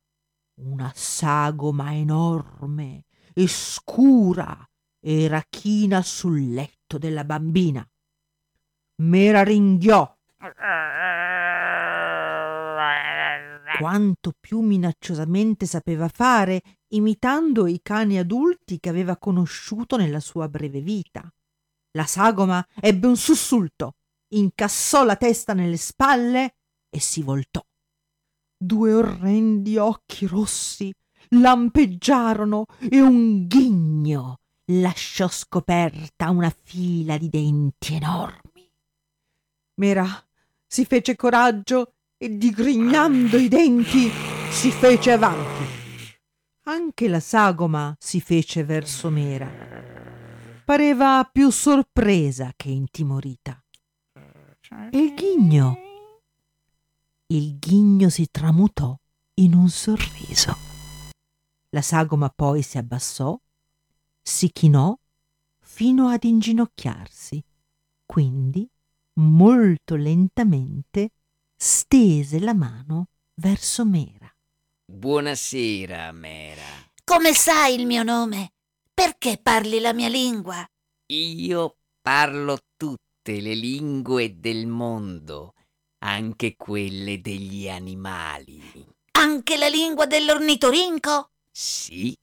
Una 0.61 0.91
sagoma 0.95 1.93
enorme 1.93 3.05
e 3.31 3.45
scura 3.47 4.67
era 4.99 5.45
china 5.47 6.01
sul 6.01 6.51
letto 6.51 6.97
della 6.97 7.23
bambina. 7.23 7.87
Mera 9.03 9.43
ringhiò. 9.43 10.17
Quanto 13.77 14.33
più 14.39 14.61
minacciosamente 14.61 15.67
sapeva 15.67 16.07
fare, 16.07 16.63
imitando 16.93 17.67
i 17.67 17.81
cani 17.83 18.17
adulti 18.17 18.79
che 18.79 18.89
aveva 18.89 19.15
conosciuto 19.17 19.95
nella 19.95 20.19
sua 20.19 20.49
breve 20.49 20.81
vita. 20.81 21.31
La 21.91 22.07
sagoma 22.07 22.65
ebbe 22.79 23.05
un 23.05 23.17
sussulto 23.17 23.97
incassò 24.31 25.03
la 25.03 25.15
testa 25.15 25.53
nelle 25.53 25.77
spalle 25.77 26.55
e 26.89 26.99
si 26.99 27.21
voltò. 27.21 27.63
Due 28.57 28.93
orrendi 28.93 29.77
occhi 29.77 30.27
rossi 30.27 30.93
lampeggiarono 31.29 32.65
e 32.79 33.01
un 33.01 33.47
ghigno 33.47 34.39
lasciò 34.65 35.27
scoperta 35.27 36.29
una 36.29 36.53
fila 36.63 37.17
di 37.17 37.29
denti 37.29 37.95
enormi. 37.95 38.69
Mera 39.75 40.07
si 40.67 40.85
fece 40.85 41.15
coraggio 41.15 41.93
e 42.17 42.37
digrignando 42.37 43.37
i 43.37 43.47
denti 43.47 44.09
si 44.51 44.69
fece 44.69 45.11
avanti. 45.11 45.79
Anche 46.65 47.07
la 47.07 47.19
sagoma 47.19 47.95
si 47.99 48.21
fece 48.21 48.63
verso 48.63 49.09
Mera. 49.09 49.49
Pareva 50.63 51.27
più 51.31 51.49
sorpresa 51.49 52.53
che 52.55 52.69
intimorita. 52.69 53.61
Il 54.91 55.13
ghigno. 55.13 55.77
Il 57.27 57.59
ghigno 57.59 58.09
si 58.09 58.29
tramutò 58.31 58.97
in 59.35 59.53
un 59.53 59.69
sorriso. 59.69 60.55
La 61.71 61.81
sagoma 61.81 62.29
poi 62.29 62.61
si 62.61 62.77
abbassò, 62.77 63.37
si 64.21 64.49
chinò 64.51 64.97
fino 65.59 66.07
ad 66.07 66.23
inginocchiarsi, 66.23 67.43
quindi 68.05 68.69
molto 69.15 69.95
lentamente 69.95 71.11
stese 71.55 72.39
la 72.39 72.53
mano 72.53 73.09
verso 73.35 73.85
Mera. 73.85 74.33
Buonasera, 74.85 76.11
Mera. 76.13 76.63
Come 77.03 77.33
sai 77.33 77.75
il 77.75 77.85
mio 77.85 78.03
nome? 78.03 78.53
Perché 78.93 79.37
parli 79.37 79.79
la 79.79 79.93
mia 79.93 80.07
lingua? 80.07 80.65
Io 81.07 81.77
parlo 82.01 82.57
tutte 83.23 83.39
le 83.39 83.53
lingue 83.53 84.39
del 84.39 84.65
mondo, 84.65 85.53
anche 85.99 86.55
quelle 86.57 87.21
degli 87.21 87.69
animali. 87.69 88.59
Anche 89.11 89.57
la 89.57 89.67
lingua 89.67 90.07
dell'ornitorinco? 90.07 91.29
Sì. 91.51 92.17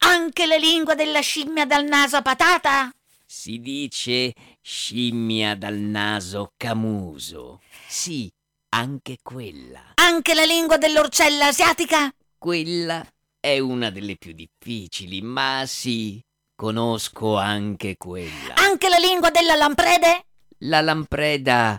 Anche 0.00 0.44
la 0.44 0.56
lingua 0.56 0.94
della 0.94 1.20
scimmia 1.20 1.64
dal 1.64 1.86
naso 1.86 2.16
a 2.16 2.22
patata? 2.22 2.92
Si 3.24 3.60
dice 3.60 4.34
scimmia 4.60 5.56
dal 5.56 5.76
naso 5.76 6.52
camuso. 6.58 7.62
Sì, 7.88 8.30
anche 8.74 9.16
quella. 9.22 9.92
Anche 9.94 10.34
la 10.34 10.44
lingua 10.44 10.76
dell'orcella 10.76 11.46
asiatica? 11.46 12.12
Quella 12.36 13.02
è 13.40 13.58
una 13.58 13.88
delle 13.88 14.16
più 14.16 14.32
difficili, 14.32 15.22
ma 15.22 15.64
sì, 15.66 16.22
conosco 16.54 17.38
anche 17.38 17.96
quella. 17.96 18.54
Anche 18.56 18.90
la 18.90 18.98
lingua 18.98 19.30
della 19.30 19.54
lamprede? 19.54 20.25
La 20.60 20.80
lampreda 20.80 21.78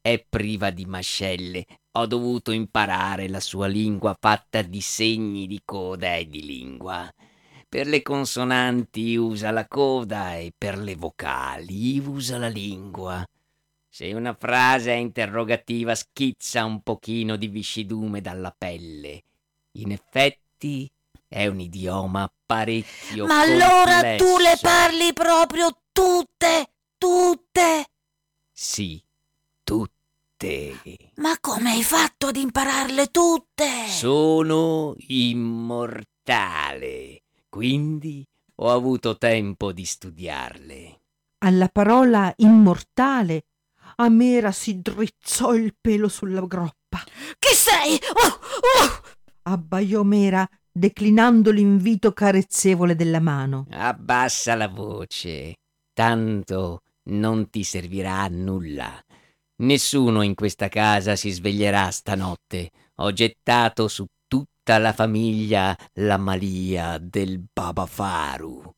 è 0.00 0.24
priva 0.28 0.70
di 0.70 0.84
mascelle. 0.84 1.64
Ho 1.92 2.06
dovuto 2.06 2.50
imparare 2.50 3.28
la 3.28 3.38
sua 3.38 3.68
lingua 3.68 4.16
fatta 4.18 4.62
di 4.62 4.80
segni 4.80 5.46
di 5.46 5.60
coda 5.64 6.16
e 6.16 6.26
di 6.28 6.44
lingua. 6.44 7.08
Per 7.68 7.86
le 7.86 8.02
consonanti 8.02 9.14
usa 9.14 9.52
la 9.52 9.68
coda 9.68 10.36
e 10.36 10.52
per 10.56 10.78
le 10.78 10.96
vocali 10.96 12.00
usa 12.00 12.36
la 12.36 12.48
lingua. 12.48 13.24
Se 13.88 14.12
una 14.12 14.34
frase 14.34 14.92
è 14.92 14.96
interrogativa 14.96 15.94
schizza 15.94 16.64
un 16.64 16.82
pochino 16.82 17.36
di 17.36 17.46
viscidume 17.46 18.20
dalla 18.20 18.52
pelle. 18.56 19.22
In 19.72 19.92
effetti 19.92 20.90
è 21.28 21.46
un 21.46 21.60
idioma 21.60 22.28
parecchio 22.44 23.26
Ma 23.26 23.40
allora 23.40 24.16
tu 24.16 24.36
le 24.38 24.58
parli 24.60 25.12
proprio 25.12 25.76
tutte, 25.92 26.70
tutte? 26.98 27.86
Sì, 28.62 29.02
tutte. 29.64 30.82
Ma 31.14 31.38
come 31.40 31.70
hai 31.70 31.82
fatto 31.82 32.26
ad 32.26 32.36
impararle 32.36 33.06
tutte? 33.06 33.86
Sono 33.88 34.94
immortale, 35.08 36.02
quindi 37.48 38.22
ho 38.56 38.70
avuto 38.70 39.16
tempo 39.16 39.72
di 39.72 39.86
studiarle. 39.86 41.00
Alla 41.38 41.68
parola 41.68 42.30
immortale, 42.36 43.46
a 43.96 44.10
Mera 44.10 44.52
si 44.52 44.82
drizzò 44.82 45.54
il 45.54 45.74
pelo 45.80 46.08
sulla 46.08 46.42
groppa. 46.42 47.02
Chi 47.38 47.54
sei? 47.54 47.98
Oh, 48.12 48.40
oh! 48.82 49.00
Abbaiò 49.44 50.02
Mera, 50.02 50.46
declinando 50.70 51.50
l'invito 51.50 52.12
carezzevole 52.12 52.94
della 52.94 53.20
mano. 53.20 53.64
Abbassa 53.70 54.54
la 54.54 54.68
voce, 54.68 55.54
tanto 55.94 56.82
non 57.10 57.50
ti 57.50 57.62
servirà 57.62 58.22
a 58.22 58.28
nulla. 58.28 59.02
Nessuno 59.62 60.22
in 60.22 60.34
questa 60.34 60.68
casa 60.68 61.16
si 61.16 61.30
sveglierà 61.30 61.90
stanotte. 61.90 62.70
Ho 62.96 63.12
gettato 63.12 63.88
su 63.88 64.06
tutta 64.26 64.78
la 64.78 64.92
famiglia 64.92 65.76
la 65.94 66.16
malia 66.16 66.98
del 66.98 67.44
Babafaru. 67.52 68.70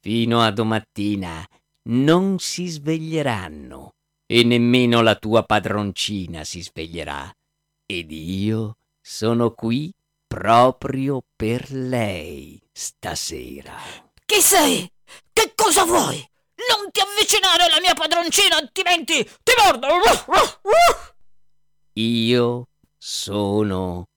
Fino 0.00 0.40
a 0.40 0.50
domattina 0.50 1.46
non 1.88 2.38
si 2.38 2.66
sveglieranno 2.68 3.94
e 4.26 4.44
nemmeno 4.44 5.02
la 5.02 5.16
tua 5.16 5.44
padroncina 5.44 6.44
si 6.44 6.62
sveglierà. 6.62 7.30
Ed 7.84 8.10
io 8.10 8.76
sono 9.00 9.50
qui 9.50 9.92
proprio 10.26 11.22
per 11.36 11.70
lei 11.70 12.60
stasera. 12.72 13.76
Chi 14.24 14.40
sei? 14.40 14.90
Che 15.30 15.52
cosa 15.54 15.84
vuoi? 15.84 16.26
Non 16.56 16.90
ti 16.90 17.00
avvicinare 17.00 17.64
alla 17.64 17.80
mia 17.80 17.94
padroncina, 17.94 18.56
altrimenti 18.56 19.22
ti 19.22 19.52
mordo! 19.58 19.88
Io 21.94 22.68
sono 22.96 24.08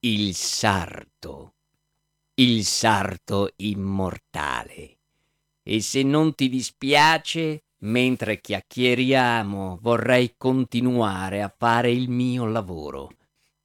il 0.00 0.34
sarto, 0.34 1.54
il 2.34 2.64
sarto 2.64 3.50
immortale. 3.56 4.98
E 5.62 5.80
se 5.80 6.02
non 6.02 6.34
ti 6.34 6.48
dispiace, 6.48 7.64
mentre 7.78 8.40
chiacchieriamo, 8.40 9.78
vorrei 9.80 10.34
continuare 10.36 11.42
a 11.42 11.54
fare 11.56 11.90
il 11.90 12.10
mio 12.10 12.44
lavoro. 12.44 13.16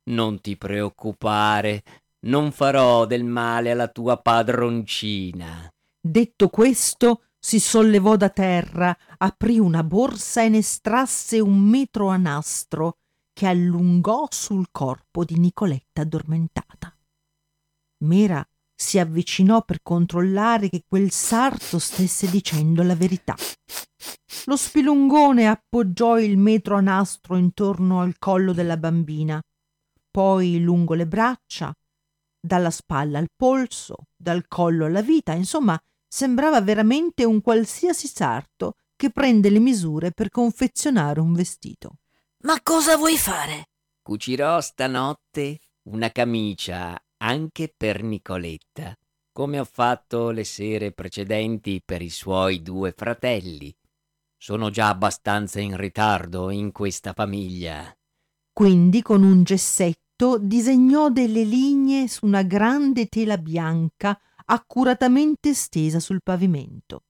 Non 0.04 0.40
ti 0.40 0.56
preoccupare, 0.56 1.84
non 2.22 2.52
farò 2.52 3.06
del 3.06 3.26
male 3.26 3.72
alla 3.72 3.90
tua 3.90 4.18
padroncina. 4.18 5.72
Detto 6.00 6.48
questo, 6.50 7.24
si 7.40 7.60
sollevò 7.60 8.18
da 8.18 8.30
terra, 8.30 8.96
aprì 9.18 9.60
una 9.60 9.84
borsa 9.84 10.44
e 10.44 10.50
ne 10.50 10.58
estrasse 10.58 11.40
un 11.40 11.58
metro 11.60 12.10
a 12.10 12.18
nastro 12.18 12.98
che 13.32 13.48
allungò 13.48 14.28
sul 14.30 14.68
corpo 14.72 15.24
di 15.24 15.40
Nicoletta 15.40 16.02
addormentata. 16.02 16.94
Mera 18.04 18.46
si 18.76 19.00
avvicinò 19.00 19.64
per 19.64 19.82
controllare 19.82 20.70
che 20.70 20.84
quel 20.88 21.12
sarto 21.12 21.80
stesse 21.80 22.30
dicendo 22.30 22.84
la 22.84 22.96
verità. 22.96 23.36
Lo 24.46 24.56
spilungone 24.56 25.48
appoggiò 25.48 26.20
il 26.20 26.38
metro 26.38 26.76
a 26.76 26.82
nastro 26.82 27.36
intorno 27.36 28.02
al 28.02 28.18
collo 28.18 28.54
della 28.54 28.78
bambina, 28.78 29.42
poi 30.12 30.60
lungo 30.60 30.94
le 30.94 31.08
braccia, 31.08 31.74
dalla 32.40 32.72
spalla 32.72 33.20
al 33.20 33.28
polso, 33.36 34.08
dal 34.16 34.48
collo 34.48 34.86
alla 34.86 35.02
vita, 35.02 35.34
insomma, 35.34 35.80
sembrava 36.10 36.60
veramente 36.60 37.24
un 37.24 37.40
qualsiasi 37.40 38.08
sarto 38.08 38.74
che 38.96 39.12
prende 39.12 39.50
le 39.50 39.60
misure 39.60 40.12
per 40.12 40.30
confezionare 40.30 41.22
un 41.22 41.32
vestito. 41.32 42.00
Ma 42.40 42.60
cosa 42.62 42.98
vuoi 42.98 43.18
fare? 43.18 43.70
Cucirò 44.02 44.60
stanotte 44.60 45.60
una 45.84 46.12
camicia 46.12 47.00
anche 47.18 47.74
per 47.76 48.02
Nicoletta, 48.02 48.98
come 49.32 49.60
ho 49.60 49.66
fatto 49.66 50.32
le 50.32 50.44
sere 50.44 50.92
precedenti 50.92 51.82
per 51.86 52.02
i 52.02 52.10
suoi 52.10 52.62
due 52.62 52.92
fratelli. 52.92 53.74
Sono 54.36 54.70
già 54.70 54.90
abbastanza 54.90 55.60
in 55.60 55.78
ritardo 55.78 56.50
in 56.50 56.72
questa 56.72 57.14
famiglia. 57.14 57.94
Quindi 58.52 59.02
con 59.02 59.24
un 59.24 59.44
gessetto 59.44 60.38
disegnò 60.38 61.10
delle 61.10 61.44
linee 61.44 62.08
su 62.08 62.26
una 62.26 62.44
grande 62.44 63.08
tela 63.08 63.38
bianca 63.38 64.20
accuratamente 64.52 65.54
stesa 65.54 66.00
sul 66.00 66.22
pavimento. 66.24 67.04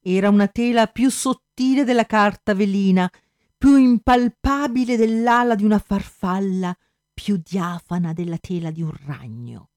Era 0.00 0.28
una 0.28 0.46
tela 0.46 0.86
più 0.86 1.10
sottile 1.10 1.84
della 1.84 2.06
carta 2.06 2.54
velina 2.54 3.10
più 3.56 3.76
impalpabile 3.76 4.96
dell'ala 4.96 5.54
di 5.54 5.64
una 5.64 5.78
farfalla, 5.78 6.76
più 7.12 7.40
diafana 7.42 8.12
della 8.12 8.36
tela 8.38 8.70
di 8.70 8.82
un 8.82 8.92
ragno. 9.06 9.70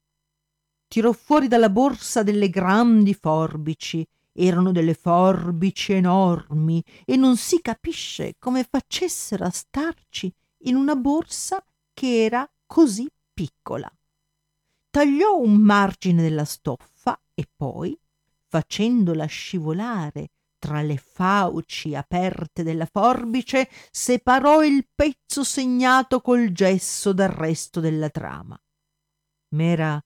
Tirò 0.87 1.13
fuori 1.13 1.47
dalla 1.47 1.69
borsa 1.69 2.23
delle 2.23 2.49
grandi 2.49 3.13
forbici, 3.13 4.05
erano 4.33 4.71
delle 4.71 4.93
forbici 4.93 5.93
enormi 5.93 6.83
e 7.05 7.15
non 7.15 7.37
si 7.37 7.61
capisce 7.61 8.35
come 8.37 8.67
facessero 8.69 9.45
a 9.45 9.49
starci 9.49 10.31
in 10.63 10.75
una 10.75 10.95
borsa 10.95 11.63
che 11.93 12.23
era 12.23 12.49
così 12.65 13.07
piccola. 13.33 13.89
Tagliò 14.89 15.37
un 15.37 15.55
margine 15.55 16.21
della 16.21 16.45
stoffa 16.45 17.19
e 17.33 17.47
poi, 17.55 17.97
facendola 18.47 19.25
scivolare 19.25 20.31
tra 20.59 20.81
le 20.81 20.97
fauci 20.97 21.95
aperte 21.95 22.63
della 22.63 22.85
forbice 22.85 23.69
separò 23.91 24.61
il 24.63 24.85
pezzo 24.93 25.45
segnato 25.45 26.19
col 26.19 26.51
gesso 26.51 27.13
dal 27.13 27.29
resto 27.29 27.79
della 27.79 28.09
trama. 28.09 28.59
Mera 29.55 29.99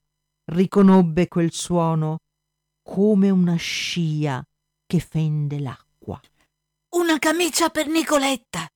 riconobbe 0.52 1.26
quel 1.26 1.50
suono 1.50 2.18
come 2.82 3.30
una 3.30 3.56
scia 3.56 4.46
che 4.86 5.00
fende 5.00 5.58
l'acqua. 5.58 6.20
Una 6.90 7.18
camicia 7.18 7.70
per 7.70 7.88
Nicoletta. 7.88 8.68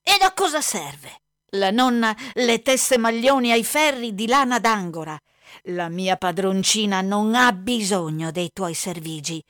E 0.00 0.16
da 0.20 0.32
cosa 0.34 0.60
serve? 0.60 1.22
La 1.54 1.70
nonna 1.70 2.14
le 2.34 2.62
tesse 2.62 2.96
maglioni 2.96 3.50
ai 3.50 3.64
ferri 3.64 4.14
di 4.14 4.26
lana 4.26 4.60
d'angora. 4.60 5.18
La 5.64 5.88
mia 5.88 6.16
padroncina 6.16 7.00
non 7.00 7.34
ha 7.34 7.52
bisogno 7.52 8.30
dei 8.30 8.50
tuoi 8.52 8.74
servigi. 8.74 9.42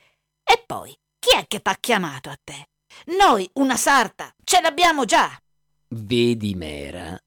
E 0.42 0.62
poi 0.66 0.96
chi 1.18 1.37
è 1.37 1.46
che 1.46 1.61
t'ha 1.61 1.76
chiamato 1.80 2.28
a 2.28 2.38
te? 2.42 2.68
Noi 3.16 3.48
una 3.54 3.76
sarta 3.76 4.35
ce 4.44 4.61
l'abbiamo 4.61 5.04
già. 5.04 5.30
Vedi, 5.88 6.54
Mera, 6.54 7.18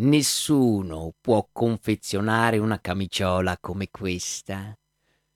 nessuno 0.00 1.12
può 1.20 1.48
confezionare 1.52 2.58
una 2.58 2.80
camiciola 2.80 3.56
come 3.58 3.88
questa. 3.90 4.74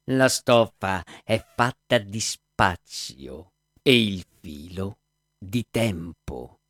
La 0.08 0.28
stoffa 0.28 1.02
è 1.22 1.42
fatta 1.56 1.98
di 1.98 2.20
spazio 2.20 3.52
e 3.82 4.02
il 4.02 4.24
filo 4.40 4.98
di 5.38 5.66
tempo. 5.70 6.60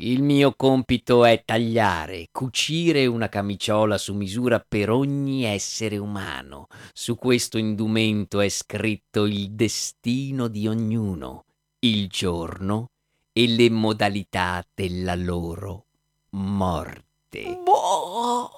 Il 0.00 0.22
mio 0.22 0.54
compito 0.54 1.24
è 1.24 1.42
tagliare, 1.44 2.28
cucire 2.30 3.06
una 3.06 3.28
camiciola 3.28 3.98
su 3.98 4.14
misura 4.14 4.64
per 4.66 4.90
ogni 4.90 5.42
essere 5.44 5.96
umano. 5.96 6.68
Su 6.92 7.16
questo 7.16 7.58
indumento 7.58 8.38
è 8.38 8.48
scritto 8.48 9.24
il 9.24 9.50
destino 9.50 10.46
di 10.46 10.68
ognuno, 10.68 11.46
il 11.80 12.06
giorno 12.06 12.90
e 13.32 13.48
le 13.48 13.70
modalità 13.70 14.64
della 14.72 15.16
loro 15.16 15.86
morte. 16.30 17.58
Boh, 17.64 18.50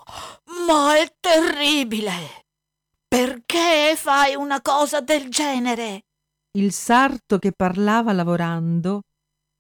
ma 0.67 0.99
è 0.99 1.11
terribile. 1.21 2.45
Perché 3.09 3.95
fai 3.97 4.35
una 4.35 4.61
cosa 4.61 5.01
del 5.01 5.31
genere? 5.31 6.03
Il 6.53 6.71
sarto 6.73 7.39
che 7.39 7.53
parlava 7.53 8.13
lavorando 8.13 9.05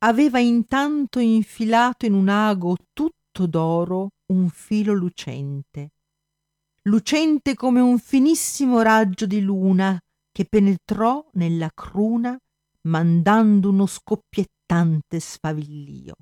aveva 0.02 0.38
intanto 0.38 1.18
infilato 1.18 2.06
in 2.06 2.14
un 2.14 2.28
ago 2.28 2.76
tutto 2.92 3.46
d'oro 3.46 4.10
un 4.32 4.48
filo 4.48 4.92
lucente, 4.92 5.92
lucente 6.82 7.54
come 7.54 7.80
un 7.80 7.98
finissimo 7.98 8.80
raggio 8.80 9.26
di 9.26 9.40
luna 9.40 10.00
che 10.32 10.46
penetrò 10.46 11.28
nella 11.32 11.70
cruna 11.74 12.38
mandando 12.82 13.68
uno 13.68 13.86
scoppiettante 13.86 15.20
sfavillio. 15.20 16.14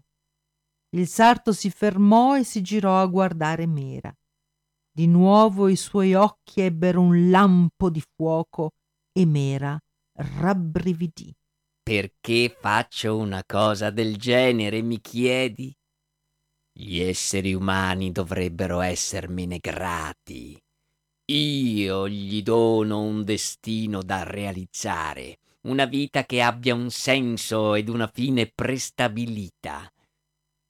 Il 0.97 1.07
sarto 1.07 1.53
si 1.53 1.71
fermò 1.71 2.37
e 2.37 2.45
si 2.45 2.63
girò 2.63 3.01
a 3.01 3.07
guardare 3.07 3.67
Mera. 3.67 4.13
Di 4.91 5.07
nuovo 5.07 5.69
i 5.69 5.77
suoi 5.77 6.15
occhi 6.15 6.63
ebbero 6.63 7.01
un 7.01 7.31
lampo 7.31 7.91
di 7.91 8.03
fuoco 8.17 8.71
e 9.13 9.25
Mera 9.27 9.79
rabbrividì. 10.15 11.33
Perché 11.89 12.55
faccio 12.55 13.17
una 13.17 13.43
cosa 13.47 13.89
del 13.89 14.19
genere, 14.19 14.83
mi 14.83 15.01
chiedi? 15.01 15.75
Gli 16.71 16.99
esseri 17.01 17.55
umani 17.55 18.13
dovrebbero 18.13 18.83
essermene 18.83 19.57
grati. 19.57 20.63
Io 21.31 22.07
gli 22.07 22.43
dono 22.43 23.01
un 23.01 23.25
destino 23.25 24.03
da 24.03 24.23
realizzare, 24.23 25.39
una 25.63 25.87
vita 25.87 26.27
che 26.27 26.43
abbia 26.43 26.75
un 26.75 26.91
senso 26.91 27.75
ed 27.75 27.89
una 27.89 28.11
fine 28.13 28.53
prestabilita. 28.55 29.91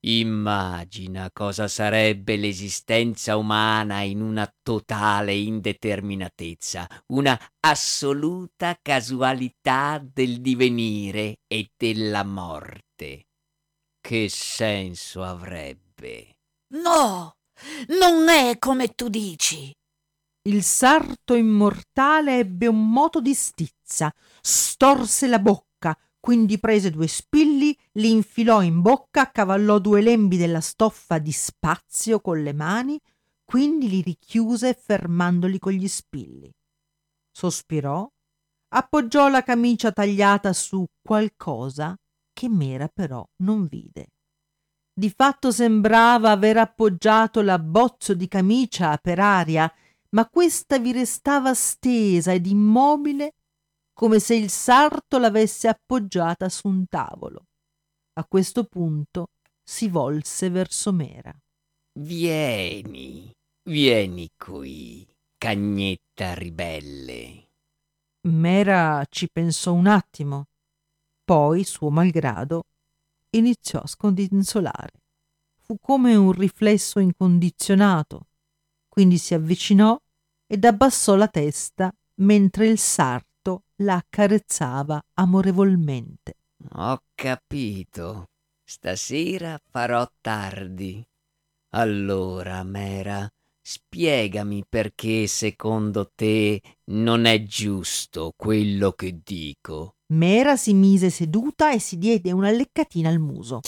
Immagina 0.01 1.29
cosa 1.33 1.67
sarebbe 1.67 2.37
l'esistenza 2.37 3.37
umana 3.37 4.03
in 4.03 4.21
una 4.21 4.49
totale 4.63 5.35
indeterminatezza, 5.35 6.87
una 7.09 7.37
assoluta 7.59 8.79
casualità 8.81 10.01
del 10.01 10.41
divenire 10.41 11.41
e 11.49 11.73
della 11.77 12.23
morte. 12.23 13.27
Che 14.01 14.29
senso 14.29 15.25
avrebbe? 15.25 16.37
No, 16.75 17.35
non 17.89 18.29
è 18.29 18.57
come 18.59 18.95
tu 18.95 19.09
dici. 19.09 19.75
Il 20.43 20.63
sarto 20.63 21.35
immortale 21.35 22.39
ebbe 22.39 22.69
un 22.69 22.89
moto 22.89 23.21
di 23.21 23.35
stizza, 23.35 24.13
storse 24.41 25.27
la 25.27 25.41
bocca 25.41 25.68
quindi 26.29 26.59
prese 26.59 26.91
due 26.91 27.07
spilli, 27.07 27.75
li 27.93 28.11
infilò 28.11 28.61
in 28.61 28.83
bocca, 28.83 29.23
accavallò 29.23 29.79
due 29.79 30.03
lembi 30.03 30.37
della 30.37 30.61
stoffa 30.61 31.17
di 31.17 31.33
spazio 31.33 32.21
con 32.21 32.43
le 32.43 32.53
mani, 32.53 33.01
quindi 33.47 33.89
li 33.89 34.03
richiuse 34.03 34.75
fermandoli 34.75 35.59
con 35.59 35.73
gli 35.73 35.89
spilli. 35.89 36.55
Sospirò, 37.31 38.07
appoggiò 38.75 39.29
la 39.29 39.43
camicia 39.43 39.91
tagliata 39.91 40.53
su 40.53 40.85
qualcosa 41.01 41.97
che 42.35 42.51
Mera 42.51 42.89
però 42.89 43.27
non 43.37 43.67
vide. 43.67 44.09
Di 44.93 45.09
fatto 45.09 45.51
sembrava 45.51 46.31
aver 46.31 46.59
appoggiato 46.59 47.41
l'abbozzo 47.41 48.13
di 48.13 48.29
camicia 48.29 48.99
per 48.99 49.19
aria, 49.19 49.73
ma 50.11 50.29
questa 50.29 50.79
vi 50.79 50.93
restava 50.93 51.55
stesa 51.55 52.35
ed 52.35 52.45
immobile 52.45 53.33
come 53.99 54.21
se 54.21 54.37
il 54.37 54.49
sarto 54.49 55.19
l'avesse 55.19 55.67
appoggiata 55.67 56.49
su 56.49 56.69
un 56.69 56.87
tavolo. 56.87 57.47
A 58.13 58.25
questo 58.27 58.63
punto 58.63 59.31
si 59.61 59.89
volse 59.89 60.51
verso 60.51 60.93
Mera. 60.93 61.37
Vieni, 61.99 63.29
vieni 63.69 64.31
qui, 64.37 65.05
cagnetta 65.37 66.35
ribelle. 66.35 67.49
Mera 68.29 69.05
ci 69.11 69.29
pensò 69.33 69.73
un 69.73 69.89
attimo, 69.89 70.47
poi, 71.25 71.65
suo 71.65 71.91
malgrado, 71.91 72.67
iniziò 73.31 73.81
a 73.81 73.87
scodinzolare. 73.89 75.03
Fu 75.61 75.77
come 75.81 76.15
un 76.15 76.31
riflesso 76.31 77.01
incondizionato, 77.01 78.29
quindi 78.89 79.19
si 79.19 79.35
avvicinò 79.35 80.01
ed 80.47 80.65
abbassò 80.65 81.17
la 81.17 81.27
testa 81.27 81.93
mentre 82.21 82.69
il 82.69 82.79
sarto 82.79 83.28
la 83.77 83.97
accarezzava 83.97 85.01
amorevolmente. 85.15 86.35
Ho 86.75 87.01
capito. 87.15 88.31
Stasera 88.65 89.59
farò 89.71 90.07
tardi. 90.21 91.05
Allora, 91.71 92.63
Mera, 92.65 93.31
spiegami 93.61 94.65
perché 94.69 95.27
secondo 95.27 96.11
te 96.15 96.61
non 96.87 97.25
è 97.25 97.43
giusto 97.45 98.33
quello 98.37 98.93
che 98.93 99.21
dico. 99.23 99.97
Mera 100.09 100.57
si 100.57 100.73
mise 100.73 101.11
seduta 101.11 101.73
e 101.73 101.79
si 101.79 101.99
diede 101.99 102.33
una 102.33 102.51
leccatina 102.51 103.11
al 103.11 103.19
muso. 103.19 103.61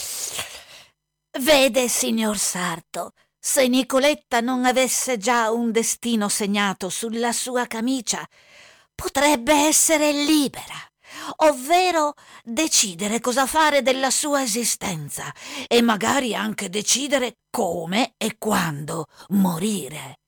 Vede, 1.38 1.88
signor 1.88 2.38
Sarto, 2.38 3.12
se 3.38 3.68
Nicoletta 3.68 4.40
non 4.40 4.64
avesse 4.64 5.16
già 5.16 5.50
un 5.50 5.70
destino 5.70 6.28
segnato 6.28 6.88
sulla 6.88 7.32
sua 7.32 7.66
camicia, 7.66 8.26
potrebbe 9.00 9.54
essere 9.54 10.12
libera, 10.12 10.74
ovvero 11.36 12.12
decidere 12.44 13.18
cosa 13.18 13.46
fare 13.46 13.80
della 13.80 14.10
sua 14.10 14.42
esistenza 14.42 15.34
e 15.66 15.80
magari 15.80 16.34
anche 16.34 16.68
decidere 16.68 17.38
come 17.48 18.12
e 18.18 18.36
quando 18.36 19.06
morire. 19.28 20.18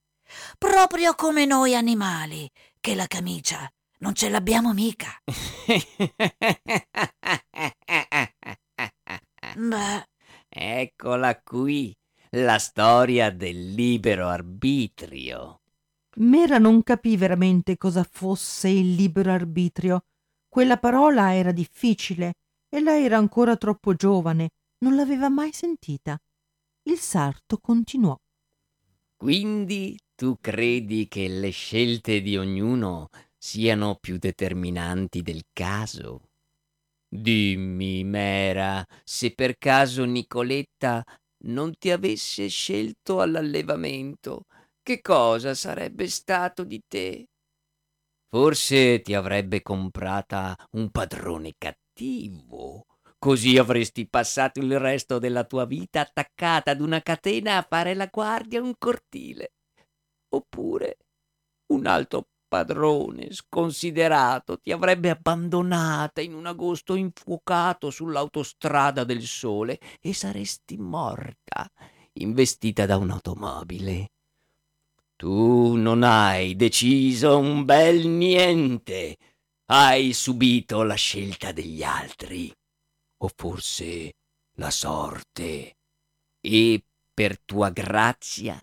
Proprio 0.57 1.15
come 1.15 1.45
noi 1.45 1.75
animali, 1.75 2.49
che 2.81 2.95
la 2.95 3.07
camicia 3.07 3.71
non 3.99 4.15
ce 4.15 4.31
l'abbiamo 4.31 4.73
mica. 4.73 5.21
Beh. 9.55 10.07
Eccola 10.49 11.39
qui, 11.43 11.95
la 12.31 12.59
storia 12.59 13.31
del 13.31 13.75
libero 13.75 14.29
arbitrio. 14.29 15.62
Mera 16.17 16.59
non 16.59 16.83
capì 16.83 17.17
veramente 17.17 17.77
cosa 17.79 18.05
fosse 18.05 18.69
il 18.69 18.95
libero 18.95 19.33
arbitrio. 19.33 20.05
Quella 20.49 20.77
parola 20.77 21.35
era 21.35 21.53
difficile 21.53 22.35
e 22.69 22.81
lei 22.81 23.05
era 23.05 23.17
ancora 23.17 23.57
troppo 23.57 23.95
giovane, 23.95 24.51
non 24.79 24.95
l'aveva 24.95 25.29
mai 25.31 25.53
sentita. 25.53 26.19
Il 26.83 26.99
sarto 26.99 27.59
continuò. 27.59 28.17
Quindi 29.17 29.97
tu 30.15 30.37
credi 30.41 31.09
che 31.09 31.29
le 31.29 31.51
scelte 31.51 32.21
di 32.21 32.37
ognuno 32.37 33.09
siano 33.39 33.97
più 34.01 34.19
determinanti 34.19 35.23
del 35.23 35.45
caso? 35.53 36.29
Dimmi, 37.09 38.05
Mera, 38.05 38.87
se 39.05 39.33
per 39.35 39.59
caso 39.59 40.05
Nicoletta 40.05 41.05
non 41.45 41.77
ti 41.79 41.91
avesse 41.91 42.49
scelto 42.49 43.21
all'allevamento, 43.21 44.47
che 44.83 45.01
cosa 45.01 45.55
sarebbe 45.55 46.09
stato 46.09 46.65
di 46.65 46.83
te? 46.87 47.27
Forse 48.29 49.03
ti 49.03 49.15
avrebbe 49.15 49.63
comprata 49.63 50.57
un 50.73 50.91
padrone 50.91 51.53
cattivo. 51.59 52.87
Così 53.19 53.59
avresti 53.59 54.09
passato 54.09 54.59
il 54.59 54.79
resto 54.79 55.19
della 55.19 55.45
tua 55.45 55.65
vita 55.65 56.01
attaccata 56.01 56.73
ad 56.73 56.81
una 56.81 57.01
catena 57.03 57.59
a 57.59 57.67
fare 57.69 57.95
la 57.95 58.07
guardia 58.07 58.59
a 58.59 58.63
un 58.63 58.75
cortile. 58.79 59.53
Oppure 60.31 60.97
un 61.73 61.87
altro 61.87 62.29
padrone 62.49 63.33
sconsiderato 63.33 64.59
ti 64.59 64.73
avrebbe 64.73 65.11
abbandonata 65.11 66.21
in 66.21 66.35
un 66.35 66.47
agosto 66.47 66.95
infuocato 66.95 67.91
sull'autostrada 67.91 69.05
del 69.05 69.23
sole 69.23 69.79
e 70.01 70.13
saresti 70.15 70.77
morta, 70.79 71.71
investita 72.15 72.87
da 72.87 72.97
un'automobile. 72.97 74.12
Tu 75.23 75.77
non 75.77 76.03
hai 76.03 76.57
deciso 76.57 77.39
un 77.39 77.65
bel 77.65 78.09
niente. 78.09 79.17
Hai 79.67 80.13
subito 80.15 80.83
la 80.83 80.97
scelta 80.97 81.53
degli 81.53 81.85
altri. 81.85 82.53
O 83.19 83.31
forse 83.33 84.15
la 84.57 84.73
sorte. 84.73 85.77
E 86.41 86.85
per 87.15 87.39
tua 87.39 87.71
grazia 87.71 88.61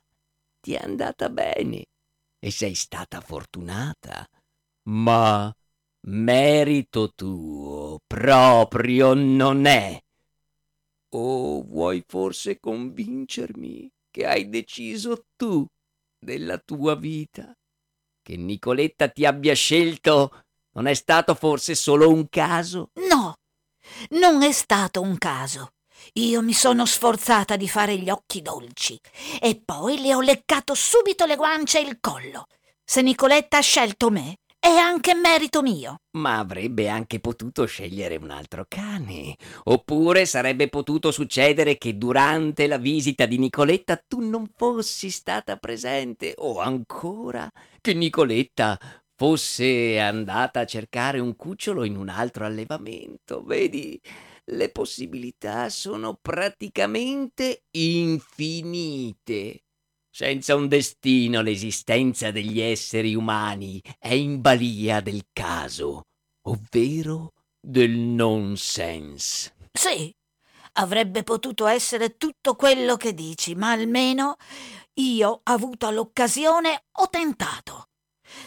ti 0.59 0.73
è 0.73 0.83
andata 0.83 1.29
bene 1.29 1.85
e 2.37 2.51
sei 2.51 2.75
stata 2.75 3.21
fortunata. 3.21 4.27
Ma 4.89 5.55
merito 6.07 7.13
tuo 7.15 8.01
proprio 8.05 9.13
non 9.13 9.65
è. 9.65 9.97
O 11.11 11.63
vuoi 11.63 12.03
forse 12.05 12.59
convincermi 12.59 13.89
che 14.11 14.25
hai 14.25 14.49
deciso 14.49 15.23
tu 15.37 15.65
della 16.19 16.58
tua 16.58 16.95
vita. 16.95 17.55
Che 18.21 18.36
Nicoletta 18.36 19.08
ti 19.08 19.25
abbia 19.25 19.53
scelto 19.53 20.43
non 20.73 20.86
è 20.86 20.93
stato 20.93 21.34
forse 21.34 21.73
solo 21.73 22.10
un 22.10 22.29
caso? 22.29 22.91
No, 23.10 23.34
non 24.12 24.43
è 24.43 24.51
stato 24.51 25.01
un 25.01 25.17
caso. 25.17 25.73
Io 26.13 26.41
mi 26.41 26.53
sono 26.53 26.86
sforzata 26.86 27.55
di 27.55 27.67
fare 27.67 27.97
gli 27.97 28.10
occhi 28.10 28.41
dolci 28.41 28.99
e 29.41 29.62
poi 29.63 29.99
le 29.99 30.15
ho 30.15 30.21
leccato 30.21 30.73
subito 30.73 31.25
le 31.25 31.36
guance 31.36 31.79
e 31.79 31.88
il 31.88 31.99
collo. 31.99 32.45
Se 32.84 33.01
Nicoletta 33.01 33.58
ha 33.58 33.62
scelto 33.62 34.10
me, 34.10 34.38
è 34.59 34.67
anche 34.67 35.13
merito 35.13 35.61
mio. 35.61 36.01
Ma 36.11 36.39
avrebbe 36.39 36.89
anche 36.89 37.19
potuto 37.19 37.65
scegliere 37.65 38.17
un 38.17 38.29
altro 38.29 38.65
cane. 38.67 39.35
Oppure 39.63 40.25
sarebbe 40.25 40.67
potuto 40.67 41.11
succedere 41.11 41.77
che 41.77 41.97
durante 41.97 42.67
la 42.67 42.77
visita 42.77 43.25
di 43.25 43.37
Nicoletta 43.37 43.97
tu 43.97 44.19
non 44.19 44.49
fossi 44.55 45.09
stata 45.09 45.55
presente. 45.57 46.33
O 46.37 46.59
ancora 46.59 47.49
che 47.81 47.93
Nicoletta 47.93 48.77
fosse 49.15 49.99
andata 49.99 50.61
a 50.61 50.65
cercare 50.65 51.19
un 51.19 51.35
cucciolo 51.35 51.83
in 51.83 51.97
un 51.97 52.09
altro 52.09 52.45
allevamento. 52.45 53.43
Vedi, 53.43 53.99
le 54.45 54.69
possibilità 54.71 55.69
sono 55.69 56.17
praticamente 56.21 57.63
infinite. 57.71 59.63
Senza 60.11 60.55
un 60.55 60.67
destino 60.67 61.41
l'esistenza 61.41 62.31
degli 62.31 62.59
esseri 62.59 63.15
umani 63.15 63.81
è 63.97 64.11
in 64.13 64.41
balia 64.41 65.01
del 65.01 65.27
caso, 65.31 66.01
ovvero 66.47 67.31
del 67.61 67.91
nonsense. 67.91 69.55
Sì, 69.71 70.13
avrebbe 70.73 71.23
potuto 71.23 71.67
essere 71.67 72.17
tutto 72.17 72.55
quello 72.55 72.97
che 72.97 73.13
dici, 73.13 73.55
ma 73.55 73.71
almeno 73.71 74.35
io, 74.95 75.41
avuta 75.43 75.89
l'occasione, 75.91 76.85
ho 76.99 77.09
tentato. 77.09 77.85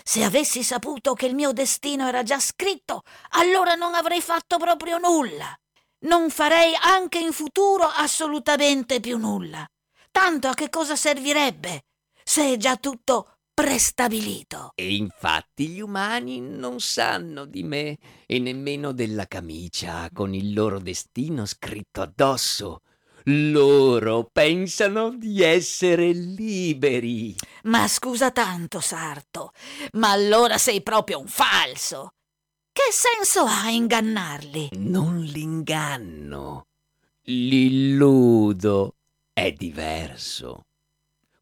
Se 0.05 0.23
avessi 0.25 0.63
saputo 0.63 1.15
che 1.15 1.27
il 1.27 1.35
mio 1.35 1.53
destino 1.53 2.07
era 2.07 2.23
già 2.23 2.39
scritto, 2.39 3.03
allora 3.31 3.75
non 3.75 3.95
avrei 3.95 4.21
fatto 4.21 4.59
proprio 4.59 4.99
nulla. 4.99 5.57
non 6.03 6.31
farei 6.31 6.73
anche 6.81 7.19
in 7.19 7.33
futuro 7.33 7.85
assolutamente 7.85 9.01
più 9.01 9.19
nulla. 9.19 9.67
Tanto 10.13 10.49
a 10.49 10.55
che 10.55 10.69
cosa 10.69 10.95
servirebbe 10.95 11.85
se 12.23 12.53
è 12.53 12.57
già 12.59 12.77
tutto 12.77 13.39
prestabilito? 13.55 14.73
E 14.75 14.95
infatti 14.95 15.69
gli 15.69 15.81
umani 15.81 16.39
non 16.39 16.81
sanno 16.81 17.47
di 17.47 17.63
me 17.63 17.97
e 18.27 18.39
nemmeno 18.39 18.93
della 18.93 19.27
camicia 19.27 20.11
con 20.13 20.35
il 20.35 20.53
loro 20.53 20.79
destino 20.81 21.47
scritto 21.47 22.03
addosso. 22.03 22.83
Loro 23.25 24.29
pensano 24.31 25.17
di 25.17 25.43
essere 25.43 26.13
liberi. 26.13 27.35
Ma 27.63 27.89
scusa 27.89 28.31
tanto, 28.31 28.81
Sarto, 28.81 29.53
ma 29.93 30.11
allora 30.11 30.59
sei 30.59 30.83
proprio 30.83 31.21
un 31.21 31.27
falso. 31.27 32.11
Che 32.71 32.93
senso 32.93 33.45
ha 33.45 33.71
ingannarli? 33.71 34.69
Non 34.73 35.21
l'inganno, 35.21 36.67
l'illudo 37.23 38.97
è 39.33 39.53
diverso. 39.53 40.67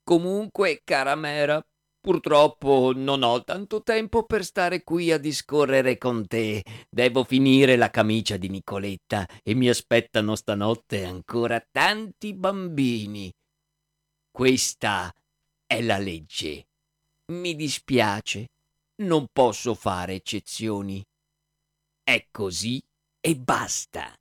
Comunque, 0.03 0.81
cara 0.85 1.15
Mera, 1.15 1.65
purtroppo 2.01 2.93
non 2.95 3.23
ho 3.23 3.45
tanto 3.45 3.83
tempo 3.83 4.25
per 4.25 4.45
stare 4.45 4.83
qui 4.83 5.13
a 5.13 5.19
discorrere 5.19 5.99
con 5.99 6.27
te. 6.27 6.65
Devo 6.89 7.25
finire 7.25 7.77
la 7.77 7.91
camicia 7.91 8.37
di 8.37 8.49
Nicoletta 8.49 9.27
e 9.43 9.55
mi 9.55 9.69
aspettano 9.69 10.35
stanotte 10.35 11.05
ancora 11.05 11.65
tanti 11.71 12.35
bambini. 12.35 13.33
Questa 14.31 15.13
è 15.67 15.81
la 15.83 15.99
legge. 15.99 16.67
Mi 17.33 17.55
dispiace, 17.55 18.47
non 19.03 19.27
posso 19.33 19.75
fare 19.75 20.15
eccezioni. 20.15 21.05
È 22.03 22.27
così 22.31 22.83
e 23.21 23.37
basta. 23.37 24.20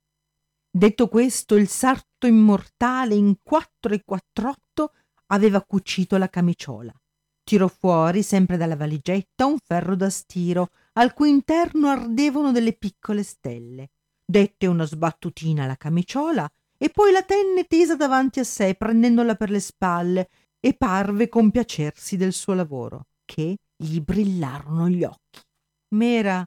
Detto 0.72 1.08
questo, 1.08 1.56
il 1.56 1.68
sarto 1.68 2.26
immortale 2.28 3.16
in 3.16 3.38
quattro 3.42 3.92
e 3.92 4.02
quattrotto 4.04 4.92
aveva 5.26 5.62
cucito 5.62 6.16
la 6.16 6.28
camiciola. 6.28 6.92
Tirò 7.42 7.66
fuori, 7.66 8.22
sempre 8.22 8.56
dalla 8.56 8.76
valigetta, 8.76 9.46
un 9.46 9.58
ferro 9.58 9.96
da 9.96 10.08
stiro, 10.08 10.70
al 10.92 11.12
cui 11.12 11.30
interno 11.30 11.88
ardevano 11.88 12.52
delle 12.52 12.74
piccole 12.74 13.24
stelle. 13.24 13.90
Dette 14.24 14.66
una 14.68 14.84
sbattutina 14.84 15.64
alla 15.64 15.76
camiciola 15.76 16.48
e 16.78 16.90
poi 16.90 17.10
la 17.10 17.24
tenne 17.24 17.64
tesa 17.64 17.96
davanti 17.96 18.38
a 18.38 18.44
sé, 18.44 18.76
prendendola 18.76 19.34
per 19.34 19.50
le 19.50 19.60
spalle, 19.60 20.28
e 20.60 20.74
parve 20.74 21.28
compiacersi 21.28 22.16
del 22.16 22.32
suo 22.32 22.54
lavoro, 22.54 23.06
che 23.24 23.56
gli 23.74 23.98
brillarono 23.98 24.88
gli 24.88 25.02
occhi. 25.02 25.40
Mera 25.94 26.46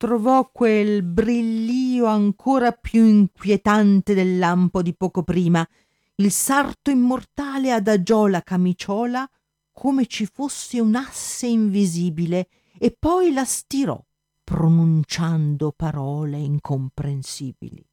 trovò 0.00 0.50
quel 0.50 1.02
brillio 1.02 2.06
ancora 2.06 2.72
più 2.72 3.04
inquietante 3.04 4.14
del 4.14 4.38
lampo 4.38 4.80
di 4.80 4.94
poco 4.94 5.22
prima. 5.22 5.68
Il 6.14 6.32
sarto 6.32 6.90
immortale 6.90 7.70
adagiò 7.70 8.26
la 8.26 8.40
camiciola 8.40 9.28
come 9.70 10.06
ci 10.06 10.24
fosse 10.24 10.80
un 10.80 10.94
asse 10.94 11.48
invisibile 11.48 12.48
e 12.78 12.96
poi 12.98 13.34
la 13.34 13.44
stirò, 13.44 14.02
pronunciando 14.42 15.70
parole 15.70 16.38
incomprensibili. 16.38 17.86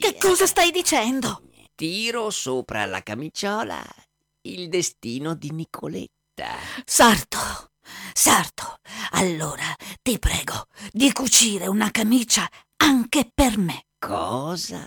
Che 0.00 0.16
cosa 0.18 0.46
stai 0.46 0.72
dicendo? 0.72 1.42
Tiro 1.76 2.30
sopra 2.30 2.84
la 2.84 3.00
camiciola 3.04 3.80
il 4.42 4.68
destino 4.68 5.34
di 5.34 5.52
Nicoletta. 5.52 6.56
Sarto, 6.84 7.67
Sarto, 8.12 8.78
allora 9.12 9.74
ti 10.02 10.18
prego 10.18 10.66
di 10.92 11.12
cucire 11.12 11.66
una 11.66 11.90
camicia 11.90 12.48
anche 12.76 13.30
per 13.32 13.58
me. 13.58 13.84
Cosa? 13.98 14.86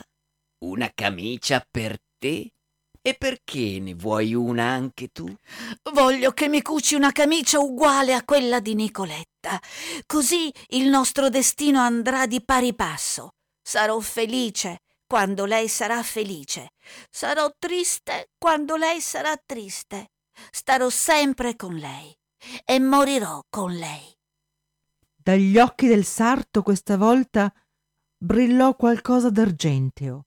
Una 0.66 0.92
camicia 0.94 1.66
per 1.70 1.98
te? 2.18 2.52
E 3.04 3.16
perché 3.16 3.80
ne 3.80 3.96
vuoi 3.96 4.36
una 4.36 4.66
anche 4.66 5.08
tu? 5.08 5.28
Voglio 5.92 6.34
che 6.34 6.48
mi 6.48 6.62
cuci 6.62 6.94
una 6.94 7.12
camicia 7.12 7.60
uguale 7.60 8.14
a 8.14 8.24
quella 8.24 8.60
di 8.60 8.76
Nicoletta. 8.76 9.60
Così 10.06 10.54
il 10.70 10.88
nostro 10.88 11.30
destino 11.30 11.80
andrà 11.80 12.28
di 12.28 12.44
pari 12.44 12.76
passo. 12.76 13.32
Sarò 13.62 14.00
felice 14.00 14.82
quando 15.08 15.46
lei 15.46 15.68
sarà 15.68 16.04
felice. 16.04 16.74
Sarò 17.10 17.50
triste 17.58 18.30
quando 18.38 18.76
lei 18.76 19.02
sarà 19.02 19.36
triste. 19.44 20.12
Starò 20.52 20.90
sempre 20.90 21.56
con 21.56 21.76
lei 21.76 22.16
e 22.66 22.80
morirò 22.80 23.44
con 23.50 23.74
lei. 23.74 24.18
Dagli 25.16 25.58
occhi 25.58 25.88
del 25.88 26.06
sarto 26.06 26.64
questa 26.64 26.98
volta 26.98 27.54
brillò 28.18 28.76
qualcosa 28.76 29.30
d'argenteo 29.30 30.26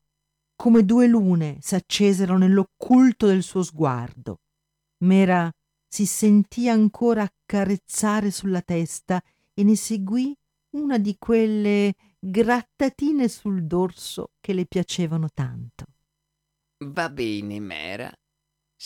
come 0.57 0.85
due 0.85 1.07
lune 1.07 1.59
s'accesero 1.61 2.39
nell'occulto 2.39 3.27
del 3.27 3.43
suo 3.43 3.63
sguardo. 3.63 4.41
Mera 4.99 5.53
si 5.87 6.07
sentì 6.07 6.69
ancora 6.69 7.23
accarezzare 7.23 8.31
sulla 8.31 8.63
testa 8.63 9.23
e 9.53 9.63
ne 9.63 9.77
seguì 9.77 10.35
una 10.71 10.99
di 10.99 11.17
quelle 11.19 11.95
grattatine 12.19 13.29
sul 13.29 13.65
dorso 13.67 14.33
che 14.41 14.53
le 14.53 14.67
piacevano 14.67 15.29
tanto. 15.33 15.85
Va 16.87 17.11
bene, 17.11 17.61
Mera. 17.61 18.11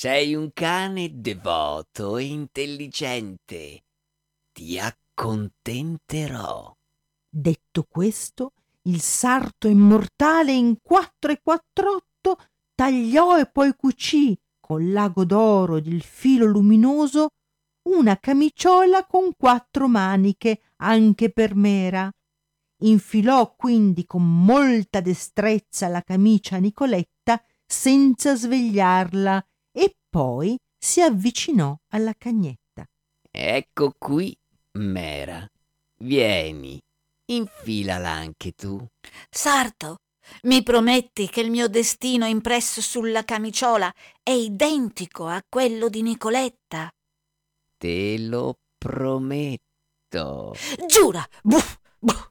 Sei 0.01 0.37
un 0.37 0.53
cane 0.53 1.11
devoto 1.13 2.19
e 2.19 2.27
intelligente. 2.27 3.83
Ti 4.53 4.79
accontenterò. 4.79 6.73
Detto 7.29 7.83
questo, 7.83 8.53
il 8.83 9.01
sarto 9.01 9.67
immortale 9.67 10.53
in 10.53 10.77
quattro 10.81 11.33
e 11.33 11.41
quattrotto 11.43 12.39
tagliò 12.77 13.41
e 13.41 13.51
poi 13.51 13.75
cucì 13.75 14.41
con 14.61 14.93
l'ago 14.93 15.25
d'oro 15.25 15.79
ed 15.79 15.89
il 15.89 16.05
filo 16.05 16.47
luminoso 16.47 17.31
una 17.89 18.19
camiciola 18.19 19.05
con 19.05 19.33
quattro 19.37 19.89
maniche 19.89 20.61
anche 20.77 21.33
per 21.33 21.57
mera. 21.57 22.09
Infilò 22.83 23.53
quindi 23.57 24.05
con 24.05 24.45
molta 24.45 25.01
destrezza 25.01 25.89
la 25.89 26.03
camicia 26.03 26.55
a 26.55 26.61
Nicoletta 26.61 27.45
senza 27.67 28.37
svegliarla 28.37 29.45
poi 30.19 30.59
si 30.77 31.01
avvicinò 31.01 31.79
alla 31.91 32.13
cagnetta. 32.13 32.85
Ecco 33.31 33.95
qui, 33.97 34.37
Mera. 34.73 35.49
Vieni. 35.99 36.77
Infilala 37.27 38.11
anche 38.11 38.51
tu. 38.51 38.85
Sarto, 39.31 39.99
mi 40.43 40.65
prometti 40.65 41.29
che 41.29 41.41
il 41.41 41.51
mio 41.51 41.69
destino 41.69 42.27
impresso 42.27 42.81
sulla 42.81 43.23
camiciola 43.23 43.95
è 44.21 44.33
identico 44.33 45.29
a 45.29 45.41
quello 45.49 45.89
di 45.89 46.03
Nicoletta? 46.03 46.91
Te 47.77 48.19
lo 48.19 48.59
prometto. 48.77 50.57
Giura! 50.89 51.25
Buff, 51.45 51.77
buff. 51.97 52.29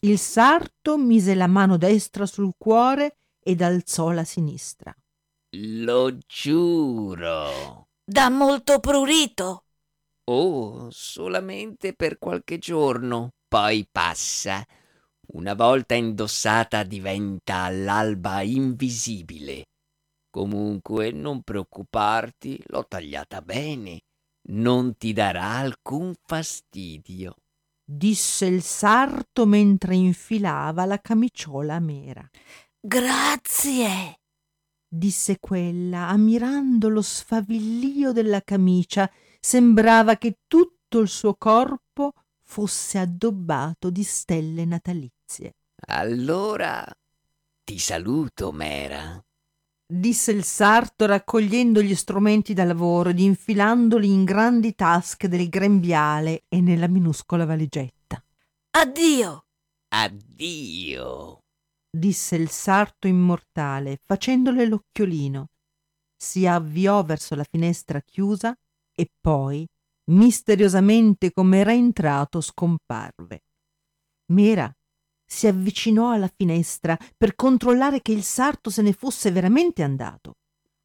Il 0.00 0.18
sarto 0.18 0.98
mise 0.98 1.36
la 1.36 1.46
mano 1.46 1.76
destra 1.76 2.26
sul 2.26 2.50
cuore 2.58 3.18
ed 3.38 3.62
alzò 3.62 4.10
la 4.10 4.24
sinistra. 4.24 4.92
Lo 5.58 6.18
giuro. 6.26 7.88
Da 8.04 8.28
molto 8.28 8.78
prurito. 8.78 9.64
Oh, 10.24 10.90
solamente 10.90 11.94
per 11.94 12.18
qualche 12.18 12.58
giorno 12.58 13.30
poi 13.48 13.88
passa. 13.90 14.62
Una 15.28 15.54
volta 15.54 15.94
indossata 15.94 16.82
diventa 16.82 17.62
all'alba 17.62 18.42
invisibile. 18.42 19.68
Comunque 20.28 21.10
non 21.10 21.40
preoccuparti, 21.40 22.62
l'ho 22.66 22.86
tagliata 22.86 23.40
bene. 23.40 24.00
Non 24.48 24.98
ti 24.98 25.14
darà 25.14 25.56
alcun 25.56 26.12
fastidio. 26.22 27.34
Disse 27.82 28.44
il 28.44 28.62
sarto 28.62 29.46
mentre 29.46 29.94
infilava 29.94 30.84
la 30.84 31.00
camiciola 31.00 31.80
mera. 31.80 32.28
Grazie, 32.78 34.18
disse 34.88 35.38
quella, 35.38 36.08
ammirando 36.08 36.88
lo 36.88 37.02
sfavillio 37.02 38.12
della 38.12 38.42
camicia. 38.42 39.10
Sembrava 39.40 40.16
che 40.16 40.38
tutto 40.46 41.00
il 41.00 41.08
suo 41.08 41.34
corpo 41.34 42.12
fosse 42.42 42.98
addobbato 42.98 43.90
di 43.90 44.02
stelle 44.02 44.64
natalizie. 44.64 45.56
Allora 45.88 46.84
ti 47.64 47.78
saluto, 47.78 48.52
Mera, 48.52 49.22
disse 49.86 50.32
il 50.32 50.44
sarto 50.44 51.06
raccogliendo 51.06 51.82
gli 51.82 51.94
strumenti 51.94 52.54
da 52.54 52.64
lavoro 52.64 53.10
ed 53.10 53.18
infilandoli 53.18 54.10
in 54.10 54.24
grandi 54.24 54.74
tasche 54.74 55.28
del 55.28 55.48
grembiale 55.48 56.44
e 56.48 56.60
nella 56.60 56.88
minuscola 56.88 57.44
valigetta. 57.44 58.22
Addio. 58.70 59.44
Addio, 59.88 61.44
disse 61.98 62.36
il 62.36 62.50
sarto 62.50 63.06
immortale 63.06 63.98
facendole 64.04 64.66
l'occhiolino. 64.66 65.48
Si 66.16 66.46
avviò 66.46 67.02
verso 67.04 67.34
la 67.34 67.44
finestra 67.44 68.00
chiusa 68.00 68.56
e 68.94 69.10
poi 69.20 69.66
misteriosamente 70.10 71.32
come 71.32 71.58
era 71.58 71.72
entrato 71.72 72.40
scomparve. 72.40 73.42
Mera 74.32 74.72
si 75.28 75.46
avvicinò 75.46 76.12
alla 76.12 76.30
finestra 76.34 76.96
per 77.16 77.34
controllare 77.34 78.00
che 78.00 78.12
il 78.12 78.22
sarto 78.22 78.70
se 78.70 78.82
ne 78.82 78.92
fosse 78.92 79.30
veramente 79.30 79.82
andato. 79.82 80.34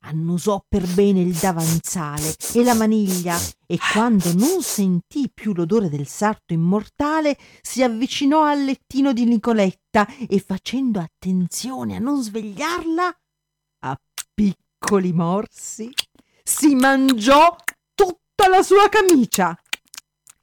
Annusò 0.03 0.63
per 0.67 0.85
bene 0.93 1.21
il 1.21 1.35
davanzale 1.35 2.35
e 2.53 2.63
la 2.63 2.73
maniglia 2.73 3.37
e 3.67 3.77
quando 3.93 4.33
non 4.33 4.63
sentì 4.63 5.29
più 5.31 5.53
l'odore 5.53 5.89
del 5.89 6.07
sarto 6.07 6.53
immortale 6.53 7.37
si 7.61 7.83
avvicinò 7.83 8.43
al 8.43 8.63
lettino 8.63 9.13
di 9.13 9.25
Nicoletta 9.25 10.07
e 10.27 10.39
facendo 10.39 10.99
attenzione 10.99 11.97
a 11.97 11.99
non 11.99 12.21
svegliarla, 12.23 13.19
a 13.83 14.01
piccoli 14.33 15.13
morsi 15.13 15.91
si 16.43 16.73
mangiò 16.73 17.55
tutta 17.93 18.49
la 18.49 18.63
sua 18.63 18.89
camicia. 18.89 19.55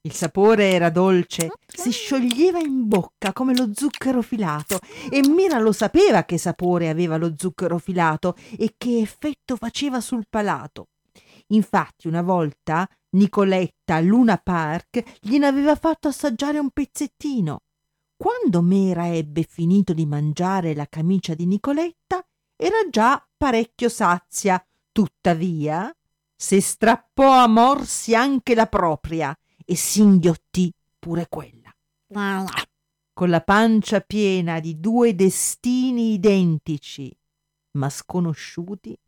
Il 0.03 0.13
sapore 0.13 0.71
era 0.71 0.91
dolce, 0.91 1.51
si 1.67 1.91
scioglieva 1.91 2.61
in 2.61 2.87
bocca 2.87 3.33
come 3.33 3.55
lo 3.55 3.71
zucchero 3.75 4.23
filato 4.23 4.79
e 5.11 5.27
Mira 5.27 5.59
lo 5.59 5.73
sapeva 5.73 6.25
che 6.25 6.39
sapore 6.39 6.89
aveva 6.89 7.17
lo 7.17 7.35
zucchero 7.37 7.79
filato 7.79 8.37
e 8.57 8.75
che 8.79 9.01
effetto 9.01 9.57
faceva 9.57 10.01
sul 10.01 10.27
palato. 10.31 10.89
Infatti 11.49 12.07
una 12.07 12.23
volta 12.23 12.89
Nicoletta 13.11 13.97
a 13.97 14.01
Luna 14.01 14.37
Park 14.37 15.03
gliene 15.21 15.47
aveva 15.47 15.75
fatto 15.75 16.09
assaggiare 16.09 16.59
un 16.59 16.71
pezzettino. 16.71 17.63
Quando 18.17 18.63
Mera 18.63 19.09
ebbe 19.09 19.43
finito 19.43 19.93
di 19.95 20.07
mangiare 20.07 20.75
la 20.75 20.87
camicia 20.87 21.35
di 21.35 21.47
Nicoletta, 21.47 22.25
era 22.57 22.89
già 22.89 23.25
parecchio 23.37 23.89
sazia. 23.89 24.65
Tuttavia, 24.93 25.93
se 26.37 26.61
strappò 26.61 27.31
a 27.43 27.47
morsi 27.47 28.15
anche 28.15 28.55
la 28.55 28.67
propria 28.67 29.37
e 29.71 29.77
singhiottì 29.77 30.73
pure 30.99 31.29
quella. 31.29 31.71
Con 33.13 33.29
la 33.29 33.43
pancia 33.43 34.01
piena 34.01 34.61
di 34.61 34.81
due 34.81 35.15
destini 35.15 36.15
identici, 36.15 37.15
ma 37.73 37.91
sconosciuti, 37.91 38.99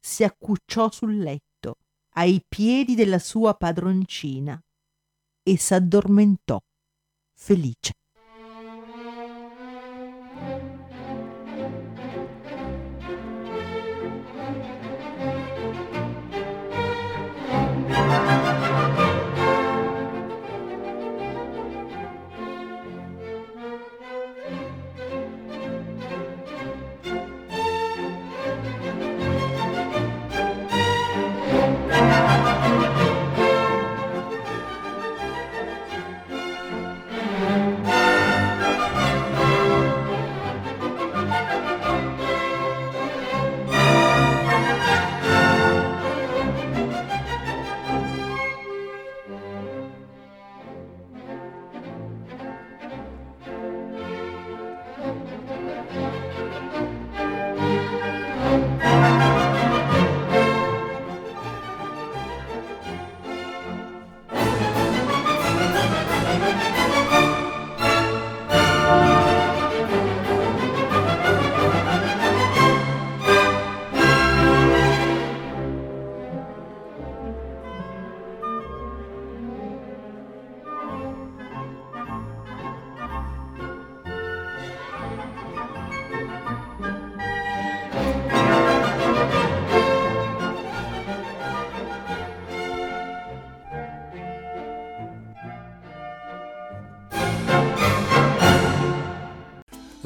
si 0.00 0.24
accucciò 0.24 0.90
sul 0.90 1.18
letto 1.18 1.76
ai 2.14 2.42
piedi 2.48 2.94
della 2.94 3.18
sua 3.18 3.54
padroncina 3.54 4.58
e 5.42 5.58
s'addormentò 5.58 6.58
felice. 7.34 7.92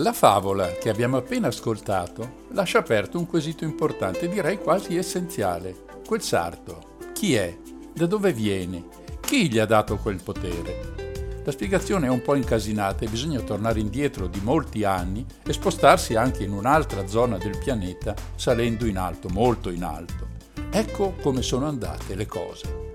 La 0.04 0.12
favola 0.12 0.70
che 0.72 0.90
abbiamo 0.90 1.16
appena 1.16 1.46
ascoltato 1.46 2.42
lascia 2.50 2.80
aperto 2.80 3.18
un 3.18 3.26
quesito 3.26 3.64
importante, 3.64 4.28
direi 4.28 4.58
quasi 4.58 4.98
essenziale. 4.98 5.74
Quel 6.06 6.20
sarto, 6.20 6.98
chi 7.14 7.32
è? 7.36 7.56
Da 7.94 8.04
dove 8.04 8.34
viene? 8.34 8.84
Chi 9.20 9.48
gli 9.48 9.58
ha 9.58 9.64
dato 9.64 9.96
quel 9.96 10.20
potere? 10.22 11.40
La 11.42 11.50
spiegazione 11.50 12.06
è 12.06 12.10
un 12.10 12.20
po' 12.20 12.34
incasinata 12.34 13.06
e 13.06 13.08
bisogna 13.08 13.40
tornare 13.40 13.80
indietro 13.80 14.26
di 14.26 14.40
molti 14.42 14.84
anni 14.84 15.24
e 15.42 15.52
spostarsi 15.54 16.16
anche 16.16 16.44
in 16.44 16.52
un'altra 16.52 17.06
zona 17.06 17.38
del 17.38 17.56
pianeta 17.56 18.14
salendo 18.34 18.84
in 18.84 18.98
alto, 18.98 19.30
molto 19.30 19.70
in 19.70 19.84
alto. 19.84 20.28
Ecco 20.70 21.14
come 21.22 21.40
sono 21.40 21.66
andate 21.66 22.14
le 22.14 22.26
cose. 22.26 22.93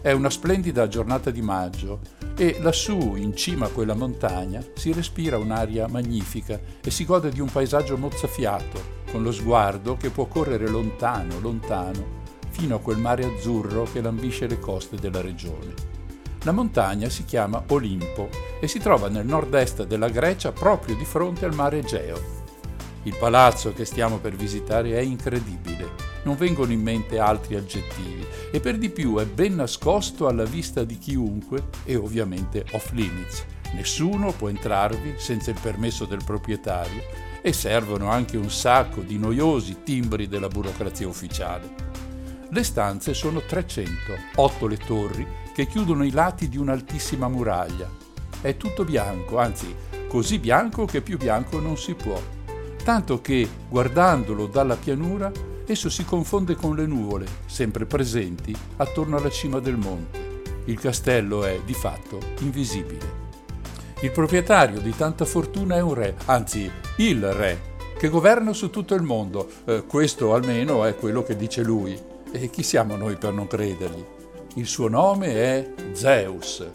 È 0.00 0.12
una 0.12 0.30
splendida 0.30 0.86
giornata 0.86 1.30
di 1.30 1.42
maggio 1.42 1.98
e 2.36 2.58
lassù, 2.60 3.16
in 3.16 3.34
cima 3.34 3.66
a 3.66 3.70
quella 3.70 3.94
montagna, 3.94 4.62
si 4.74 4.92
respira 4.92 5.38
un'aria 5.38 5.88
magnifica 5.88 6.58
e 6.80 6.88
si 6.92 7.04
gode 7.04 7.30
di 7.30 7.40
un 7.40 7.50
paesaggio 7.50 7.96
mozzafiato, 7.96 8.80
con 9.10 9.24
lo 9.24 9.32
sguardo 9.32 9.96
che 9.96 10.10
può 10.10 10.26
correre 10.26 10.68
lontano, 10.68 11.40
lontano, 11.40 12.22
fino 12.50 12.76
a 12.76 12.80
quel 12.80 12.98
mare 12.98 13.24
azzurro 13.24 13.88
che 13.92 14.00
lambisce 14.00 14.46
le 14.46 14.60
coste 14.60 14.94
della 14.96 15.20
regione. 15.20 15.74
La 16.44 16.52
montagna 16.52 17.08
si 17.08 17.24
chiama 17.24 17.64
Olimpo 17.66 18.28
e 18.60 18.68
si 18.68 18.78
trova 18.78 19.08
nel 19.08 19.26
nord-est 19.26 19.84
della 19.84 20.08
Grecia 20.08 20.52
proprio 20.52 20.94
di 20.94 21.04
fronte 21.04 21.44
al 21.44 21.56
mare 21.56 21.78
Egeo. 21.78 22.36
Il 23.02 23.16
palazzo 23.18 23.72
che 23.72 23.84
stiamo 23.84 24.18
per 24.18 24.36
visitare 24.36 24.92
è 24.92 25.00
incredibile 25.00 26.07
non 26.22 26.36
vengono 26.36 26.72
in 26.72 26.82
mente 26.82 27.18
altri 27.18 27.56
aggettivi 27.56 28.26
e 28.50 28.60
per 28.60 28.78
di 28.78 28.90
più 28.90 29.16
è 29.18 29.26
ben 29.26 29.56
nascosto 29.56 30.26
alla 30.28 30.44
vista 30.44 30.84
di 30.84 30.98
chiunque 30.98 31.68
e 31.84 31.96
ovviamente 31.96 32.64
off 32.72 32.92
limits. 32.92 33.44
Nessuno 33.74 34.32
può 34.32 34.48
entrarvi 34.48 35.14
senza 35.18 35.50
il 35.50 35.58
permesso 35.60 36.04
del 36.04 36.22
proprietario 36.24 37.02
e 37.42 37.52
servono 37.52 38.10
anche 38.10 38.36
un 38.36 38.50
sacco 38.50 39.02
di 39.02 39.18
noiosi 39.18 39.82
timbri 39.82 40.26
della 40.26 40.48
burocrazia 40.48 41.06
ufficiale. 41.06 41.86
Le 42.50 42.64
stanze 42.64 43.12
sono 43.12 43.42
300, 43.42 43.92
8 44.36 44.66
le 44.66 44.76
torri 44.78 45.26
che 45.52 45.66
chiudono 45.66 46.04
i 46.04 46.10
lati 46.10 46.48
di 46.48 46.56
un'altissima 46.56 47.28
muraglia. 47.28 47.90
È 48.40 48.56
tutto 48.56 48.84
bianco, 48.84 49.38
anzi 49.38 49.74
così 50.08 50.38
bianco 50.38 50.86
che 50.86 51.02
più 51.02 51.18
bianco 51.18 51.60
non 51.60 51.76
si 51.76 51.94
può, 51.94 52.20
tanto 52.82 53.20
che 53.20 53.46
guardandolo 53.68 54.46
dalla 54.46 54.76
pianura 54.76 55.30
esso 55.72 55.90
si 55.90 56.04
confonde 56.04 56.54
con 56.54 56.74
le 56.74 56.86
nuvole, 56.86 57.26
sempre 57.46 57.84
presenti, 57.84 58.56
attorno 58.76 59.16
alla 59.16 59.30
cima 59.30 59.60
del 59.60 59.76
monte. 59.76 60.26
Il 60.64 60.78
castello 60.78 61.44
è, 61.44 61.60
di 61.64 61.74
fatto, 61.74 62.18
invisibile. 62.40 63.26
Il 64.00 64.10
proprietario 64.10 64.80
di 64.80 64.94
tanta 64.96 65.24
fortuna 65.24 65.76
è 65.76 65.80
un 65.80 65.94
re, 65.94 66.14
anzi 66.26 66.70
il 66.96 67.32
re, 67.32 67.60
che 67.98 68.08
governa 68.08 68.52
su 68.52 68.70
tutto 68.70 68.94
il 68.94 69.02
mondo. 69.02 69.48
Eh, 69.64 69.84
questo 69.86 70.34
almeno 70.34 70.84
è 70.84 70.94
quello 70.94 71.22
che 71.22 71.36
dice 71.36 71.62
lui. 71.62 71.98
E 72.30 72.50
chi 72.50 72.62
siamo 72.62 72.96
noi 72.96 73.16
per 73.16 73.32
non 73.32 73.46
credergli? 73.46 74.04
Il 74.54 74.66
suo 74.66 74.88
nome 74.88 75.34
è 75.34 75.72
Zeus. 75.92 76.66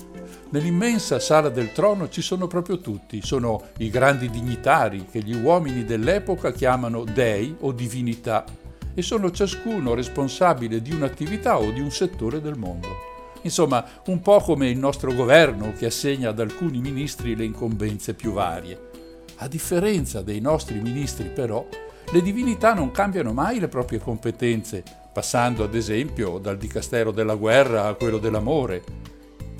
Nell'immensa 0.49 1.19
sala 1.19 1.49
del 1.49 1.71
trono 1.71 2.09
ci 2.09 2.21
sono 2.21 2.45
proprio 2.45 2.79
tutti, 2.79 3.21
sono 3.23 3.69
i 3.77 3.89
grandi 3.89 4.29
dignitari 4.29 5.07
che 5.09 5.19
gli 5.19 5.35
uomini 5.35 5.83
dell'epoca 5.83 6.51
chiamano 6.51 7.03
dei 7.03 7.55
o 7.61 7.71
divinità 7.71 8.45
e 8.93 9.01
sono 9.01 9.31
ciascuno 9.31 9.93
responsabile 9.93 10.81
di 10.81 10.93
un'attività 10.93 11.59
o 11.59 11.71
di 11.71 11.79
un 11.79 11.91
settore 11.91 12.41
del 12.41 12.57
mondo. 12.57 13.11
Insomma, 13.41 13.85
un 14.05 14.21
po' 14.21 14.39
come 14.39 14.69
il 14.69 14.77
nostro 14.77 15.13
governo 15.13 15.73
che 15.73 15.87
assegna 15.87 16.29
ad 16.29 16.39
alcuni 16.39 16.79
ministri 16.79 17.35
le 17.35 17.43
incombenze 17.43 18.13
più 18.13 18.31
varie. 18.31 18.91
A 19.37 19.47
differenza 19.47 20.21
dei 20.21 20.39
nostri 20.39 20.79
ministri, 20.79 21.29
però, 21.29 21.67
le 22.11 22.21
divinità 22.21 22.73
non 22.73 22.91
cambiano 22.91 23.33
mai 23.33 23.59
le 23.59 23.67
proprie 23.67 23.99
competenze, 23.99 24.83
passando 25.11 25.63
ad 25.63 25.75
esempio 25.75 26.37
dal 26.37 26.57
dicastero 26.57 27.11
della 27.11 27.35
guerra 27.35 27.87
a 27.87 27.93
quello 27.95 28.17
dell'amore. 28.17 28.83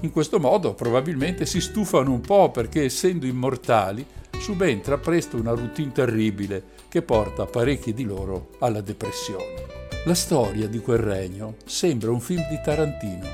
In 0.01 0.11
questo 0.11 0.39
modo 0.39 0.73
probabilmente 0.73 1.45
si 1.45 1.59
stufano 1.59 2.11
un 2.11 2.21
po' 2.21 2.51
perché 2.51 2.83
essendo 2.83 3.25
immortali 3.25 4.05
subentra 4.43 4.97
presto 4.97 5.37
una 5.37 5.51
routine 5.51 5.93
terribile 5.93 6.63
che 6.89 7.01
porta 7.01 7.45
parecchi 7.45 7.93
di 7.93 8.03
loro 8.03 8.49
alla 8.59 8.81
depressione. 8.81 9.71
La 10.03 10.15
storia 10.15 10.67
di 10.67 10.79
quel 10.79 10.97
regno 10.97 11.55
sembra 11.63 12.11
un 12.11 12.19
film 12.19 12.45
di 12.49 12.59
Tarantino. 12.61 13.25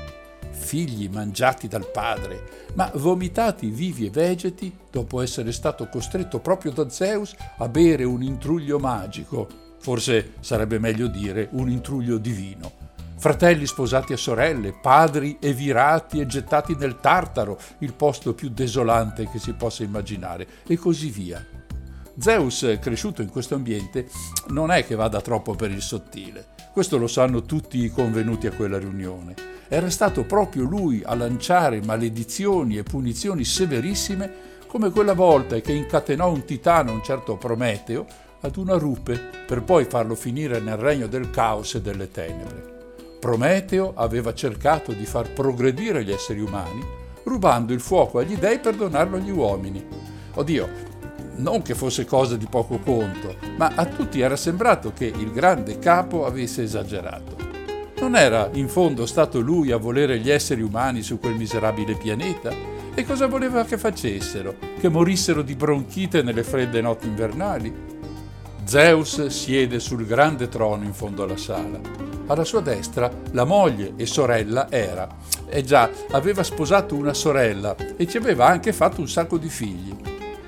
Figli 0.52 1.08
mangiati 1.08 1.66
dal 1.66 1.90
padre, 1.90 2.68
ma 2.74 2.88
vomitati 2.94 3.70
vivi 3.70 4.06
e 4.06 4.10
vegeti 4.10 4.72
dopo 4.88 5.20
essere 5.20 5.50
stato 5.50 5.88
costretto 5.88 6.38
proprio 6.38 6.70
da 6.70 6.88
Zeus 6.88 7.34
a 7.56 7.68
bere 7.68 8.04
un 8.04 8.22
intruglio 8.22 8.78
magico, 8.78 9.48
forse 9.80 10.34
sarebbe 10.38 10.78
meglio 10.78 11.08
dire 11.08 11.48
un 11.52 11.68
intruglio 11.70 12.18
divino 12.18 12.79
fratelli 13.20 13.66
sposati 13.66 14.14
a 14.14 14.16
sorelle, 14.16 14.72
padri 14.72 15.36
evirati 15.40 16.20
e 16.20 16.26
gettati 16.26 16.74
nel 16.74 17.00
Tartaro, 17.00 17.58
il 17.80 17.92
posto 17.92 18.32
più 18.32 18.48
desolante 18.48 19.28
che 19.28 19.38
si 19.38 19.52
possa 19.52 19.82
immaginare, 19.82 20.46
e 20.66 20.78
così 20.78 21.10
via. 21.10 21.44
Zeus, 22.18 22.78
cresciuto 22.80 23.20
in 23.20 23.28
questo 23.28 23.56
ambiente, 23.56 24.08
non 24.48 24.70
è 24.70 24.86
che 24.86 24.94
vada 24.94 25.20
troppo 25.20 25.54
per 25.54 25.70
il 25.70 25.82
sottile. 25.82 26.46
Questo 26.72 26.96
lo 26.96 27.06
sanno 27.06 27.42
tutti 27.42 27.84
i 27.84 27.90
convenuti 27.90 28.46
a 28.46 28.52
quella 28.52 28.78
riunione. 28.78 29.34
Era 29.68 29.90
stato 29.90 30.24
proprio 30.24 30.64
lui 30.64 31.02
a 31.04 31.14
lanciare 31.14 31.82
maledizioni 31.82 32.78
e 32.78 32.84
punizioni 32.84 33.44
severissime 33.44 34.32
come 34.66 34.88
quella 34.88 35.14
volta 35.14 35.60
che 35.60 35.72
incatenò 35.72 36.32
un 36.32 36.46
titano, 36.46 36.92
un 36.92 37.02
certo 37.02 37.36
Prometeo, 37.36 38.06
ad 38.40 38.56
una 38.56 38.78
rupe 38.78 39.20
per 39.46 39.62
poi 39.62 39.84
farlo 39.84 40.14
finire 40.14 40.58
nel 40.58 40.78
regno 40.78 41.06
del 41.06 41.28
caos 41.28 41.74
e 41.74 41.82
delle 41.82 42.10
tenebre. 42.10 42.69
Prometeo 43.20 43.92
aveva 43.96 44.32
cercato 44.32 44.92
di 44.92 45.04
far 45.04 45.30
progredire 45.34 46.02
gli 46.02 46.10
esseri 46.10 46.40
umani, 46.40 46.82
rubando 47.24 47.74
il 47.74 47.80
fuoco 47.80 48.18
agli 48.18 48.36
dei 48.36 48.58
per 48.60 48.74
donarlo 48.74 49.18
agli 49.18 49.30
uomini. 49.30 49.86
Oddio, 50.34 50.68
non 51.36 51.60
che 51.60 51.74
fosse 51.74 52.06
cosa 52.06 52.38
di 52.38 52.46
poco 52.48 52.78
conto, 52.78 53.36
ma 53.58 53.72
a 53.74 53.84
tutti 53.84 54.20
era 54.20 54.36
sembrato 54.36 54.92
che 54.94 55.04
il 55.04 55.32
grande 55.32 55.78
capo 55.78 56.24
avesse 56.24 56.62
esagerato. 56.62 57.36
Non 58.00 58.16
era 58.16 58.48
in 58.54 58.68
fondo 58.68 59.04
stato 59.04 59.40
lui 59.40 59.70
a 59.70 59.76
volere 59.76 60.18
gli 60.18 60.30
esseri 60.30 60.62
umani 60.62 61.02
su 61.02 61.18
quel 61.18 61.34
miserabile 61.34 61.96
pianeta? 61.96 62.50
E 62.94 63.04
cosa 63.04 63.26
voleva 63.26 63.64
che 63.64 63.76
facessero? 63.76 64.56
Che 64.80 64.88
morissero 64.88 65.42
di 65.42 65.54
bronchite 65.54 66.22
nelle 66.22 66.42
fredde 66.42 66.80
notti 66.80 67.06
invernali? 67.06 67.99
Zeus 68.70 69.26
siede 69.26 69.80
sul 69.80 70.06
grande 70.06 70.46
trono 70.46 70.84
in 70.84 70.92
fondo 70.92 71.24
alla 71.24 71.36
sala 71.36 71.80
alla 72.28 72.44
sua 72.44 72.60
destra 72.60 73.10
la 73.32 73.42
moglie 73.42 73.94
e 73.96 74.06
sorella 74.06 74.70
Era. 74.70 75.08
E 75.48 75.64
già, 75.64 75.90
aveva 76.12 76.44
sposato 76.44 76.94
una 76.94 77.12
sorella 77.12 77.74
e 77.96 78.06
ci 78.06 78.16
aveva 78.16 78.46
anche 78.46 78.72
fatto 78.72 79.00
un 79.00 79.08
sacco 79.08 79.38
di 79.38 79.48
figli. 79.48 79.92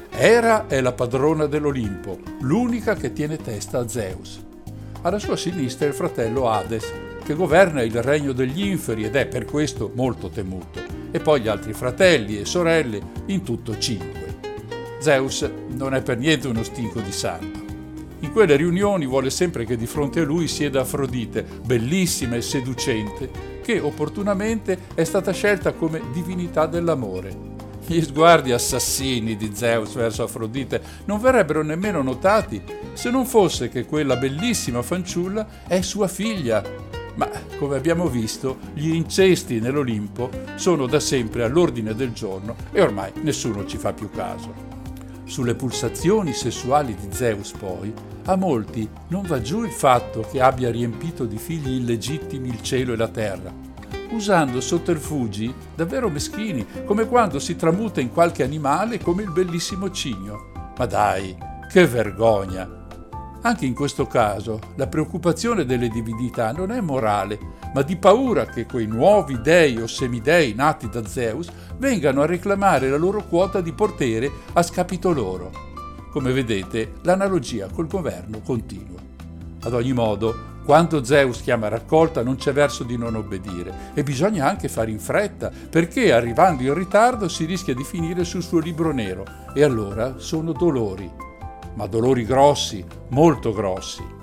Era 0.08 0.68
è 0.68 0.80
la 0.80 0.92
padrona 0.92 1.46
dell'Olimpo, 1.46 2.20
l'unica 2.42 2.94
che 2.94 3.12
tiene 3.12 3.38
testa 3.38 3.80
a 3.80 3.88
Zeus. 3.88 4.40
Alla 5.00 5.18
sua 5.18 5.36
sinistra 5.36 5.88
il 5.88 5.94
fratello 5.94 6.48
Hades, 6.48 6.92
che 7.24 7.34
governa 7.34 7.82
il 7.82 8.00
regno 8.00 8.30
degli 8.30 8.64
inferi 8.64 9.02
ed 9.02 9.16
è 9.16 9.26
per 9.26 9.46
questo 9.46 9.90
molto 9.96 10.28
temuto, 10.28 10.80
e 11.10 11.18
poi 11.18 11.40
gli 11.40 11.48
altri 11.48 11.72
fratelli 11.72 12.38
e 12.38 12.44
sorelle, 12.44 13.00
in 13.26 13.42
tutto 13.42 13.76
cinque. 13.76 14.38
Zeus 15.00 15.50
non 15.70 15.92
è 15.92 16.02
per 16.02 16.18
niente 16.18 16.46
uno 16.46 16.62
stinco 16.62 17.00
di 17.00 17.10
sangue. 17.10 17.61
In 18.22 18.30
quelle 18.30 18.54
riunioni 18.54 19.04
vuole 19.04 19.30
sempre 19.30 19.64
che 19.64 19.76
di 19.76 19.86
fronte 19.86 20.20
a 20.20 20.24
lui 20.24 20.46
sieda 20.46 20.82
Afrodite, 20.82 21.44
bellissima 21.64 22.36
e 22.36 22.42
seducente, 22.42 23.28
che 23.62 23.80
opportunamente 23.80 24.78
è 24.94 25.02
stata 25.02 25.32
scelta 25.32 25.72
come 25.72 26.00
divinità 26.12 26.66
dell'amore. 26.66 27.50
Gli 27.84 28.00
sguardi 28.00 28.52
assassini 28.52 29.36
di 29.36 29.50
Zeus 29.54 29.94
verso 29.94 30.22
Afrodite 30.22 30.80
non 31.06 31.20
verrebbero 31.20 31.62
nemmeno 31.62 32.00
notati 32.00 32.62
se 32.92 33.10
non 33.10 33.26
fosse 33.26 33.68
che 33.68 33.86
quella 33.86 34.16
bellissima 34.16 34.82
fanciulla 34.82 35.64
è 35.66 35.80
sua 35.80 36.06
figlia. 36.06 36.62
Ma, 37.16 37.28
come 37.58 37.76
abbiamo 37.76 38.06
visto, 38.06 38.58
gli 38.72 38.94
incesti 38.94 39.58
nell'Olimpo 39.58 40.30
sono 40.54 40.86
da 40.86 41.00
sempre 41.00 41.42
all'ordine 41.42 41.94
del 41.94 42.12
giorno 42.12 42.54
e 42.70 42.80
ormai 42.80 43.10
nessuno 43.22 43.66
ci 43.66 43.78
fa 43.78 43.92
più 43.92 44.08
caso. 44.10 44.54
Sulle 45.24 45.54
pulsazioni 45.54 46.32
sessuali 46.32 46.94
di 46.94 47.08
Zeus, 47.10 47.50
poi, 47.52 47.92
a 48.24 48.36
molti 48.36 48.88
non 49.08 49.22
va 49.22 49.40
giù 49.40 49.64
il 49.64 49.72
fatto 49.72 50.24
che 50.30 50.40
abbia 50.40 50.70
riempito 50.70 51.24
di 51.24 51.38
figli 51.38 51.72
illegittimi 51.72 52.48
il 52.48 52.62
cielo 52.62 52.92
e 52.92 52.96
la 52.96 53.08
terra, 53.08 53.52
usando 54.10 54.60
sotterfugi 54.60 55.52
davvero 55.74 56.08
meschini, 56.08 56.64
come 56.84 57.06
quando 57.06 57.38
si 57.38 57.56
tramuta 57.56 58.00
in 58.00 58.12
qualche 58.12 58.44
animale 58.44 58.98
come 58.98 59.22
il 59.22 59.32
bellissimo 59.32 59.90
cigno. 59.90 60.50
Ma 60.76 60.86
dai, 60.86 61.36
che 61.68 61.86
vergogna! 61.86 62.80
Anche 63.44 63.66
in 63.66 63.74
questo 63.74 64.06
caso 64.06 64.60
la 64.76 64.86
preoccupazione 64.86 65.64
delle 65.64 65.88
divinità 65.88 66.52
non 66.52 66.70
è 66.70 66.80
morale, 66.80 67.40
ma 67.74 67.82
di 67.82 67.96
paura 67.96 68.46
che 68.46 68.66
quei 68.66 68.86
nuovi 68.86 69.40
dei 69.40 69.78
o 69.78 69.88
semidei 69.88 70.54
nati 70.54 70.88
da 70.88 71.04
Zeus 71.04 71.48
vengano 71.76 72.22
a 72.22 72.26
reclamare 72.26 72.88
la 72.88 72.96
loro 72.96 73.24
quota 73.24 73.60
di 73.60 73.72
potere 73.72 74.30
a 74.52 74.62
scapito 74.62 75.10
loro. 75.10 75.71
Come 76.12 76.32
vedete, 76.32 76.92
l'analogia 77.02 77.68
col 77.72 77.86
governo 77.86 78.40
continua. 78.44 79.00
Ad 79.62 79.72
ogni 79.72 79.94
modo, 79.94 80.60
quando 80.62 81.02
Zeus 81.02 81.40
chiama 81.40 81.68
raccolta 81.68 82.22
non 82.22 82.36
c'è 82.36 82.52
verso 82.52 82.84
di 82.84 82.98
non 82.98 83.16
obbedire 83.16 83.92
e 83.94 84.02
bisogna 84.02 84.46
anche 84.46 84.68
fare 84.68 84.90
in 84.90 85.00
fretta 85.00 85.50
perché 85.70 86.12
arrivando 86.12 86.62
in 86.62 86.74
ritardo 86.74 87.28
si 87.28 87.46
rischia 87.46 87.74
di 87.74 87.82
finire 87.82 88.24
sul 88.24 88.42
suo 88.42 88.58
libro 88.58 88.92
nero 88.92 89.24
e 89.54 89.64
allora 89.64 90.18
sono 90.18 90.52
dolori 90.52 91.10
ma 91.74 91.86
dolori 91.86 92.24
grossi, 92.24 92.84
molto 93.08 93.52
grossi. 93.52 94.20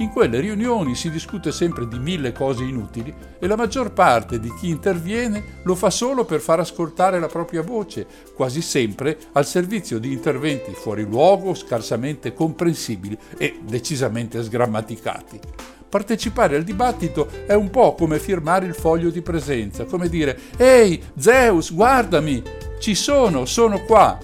In 0.00 0.10
quelle 0.10 0.38
riunioni 0.38 0.94
si 0.94 1.10
discute 1.10 1.50
sempre 1.50 1.88
di 1.88 1.98
mille 1.98 2.30
cose 2.30 2.62
inutili 2.62 3.12
e 3.40 3.46
la 3.48 3.56
maggior 3.56 3.92
parte 3.92 4.38
di 4.38 4.52
chi 4.54 4.68
interviene 4.68 5.60
lo 5.64 5.74
fa 5.74 5.90
solo 5.90 6.24
per 6.24 6.38
far 6.38 6.60
ascoltare 6.60 7.18
la 7.18 7.26
propria 7.26 7.62
voce, 7.62 8.06
quasi 8.32 8.62
sempre 8.62 9.18
al 9.32 9.44
servizio 9.44 9.98
di 9.98 10.12
interventi 10.12 10.72
fuori 10.72 11.02
luogo, 11.02 11.52
scarsamente 11.52 12.32
comprensibili 12.32 13.18
e 13.36 13.58
decisamente 13.60 14.40
sgrammaticati. 14.40 15.40
Partecipare 15.88 16.54
al 16.54 16.62
dibattito 16.62 17.28
è 17.46 17.54
un 17.54 17.70
po' 17.70 17.94
come 17.94 18.20
firmare 18.20 18.66
il 18.66 18.74
foglio 18.74 19.10
di 19.10 19.22
presenza, 19.22 19.84
come 19.84 20.08
dire 20.08 20.38
Ehi, 20.56 21.02
Zeus, 21.16 21.74
guardami, 21.74 22.40
ci 22.78 22.94
sono, 22.94 23.46
sono 23.46 23.82
qua. 23.82 24.16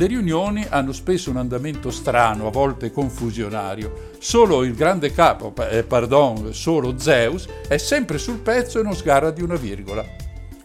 Le 0.00 0.06
riunioni 0.06 0.64
hanno 0.66 0.92
spesso 0.92 1.28
un 1.28 1.36
andamento 1.36 1.90
strano, 1.90 2.46
a 2.46 2.50
volte 2.50 2.90
confusionario. 2.90 4.12
Solo 4.18 4.64
il 4.64 4.74
grande 4.74 5.12
capo, 5.12 5.52
eh, 5.68 5.82
pardon, 5.82 6.54
solo 6.54 6.98
Zeus, 6.98 7.46
è 7.68 7.76
sempre 7.76 8.16
sul 8.16 8.38
pezzo 8.38 8.80
e 8.80 8.82
non 8.82 8.94
sgarra 8.94 9.30
di 9.30 9.42
una 9.42 9.56
virgola. 9.56 10.02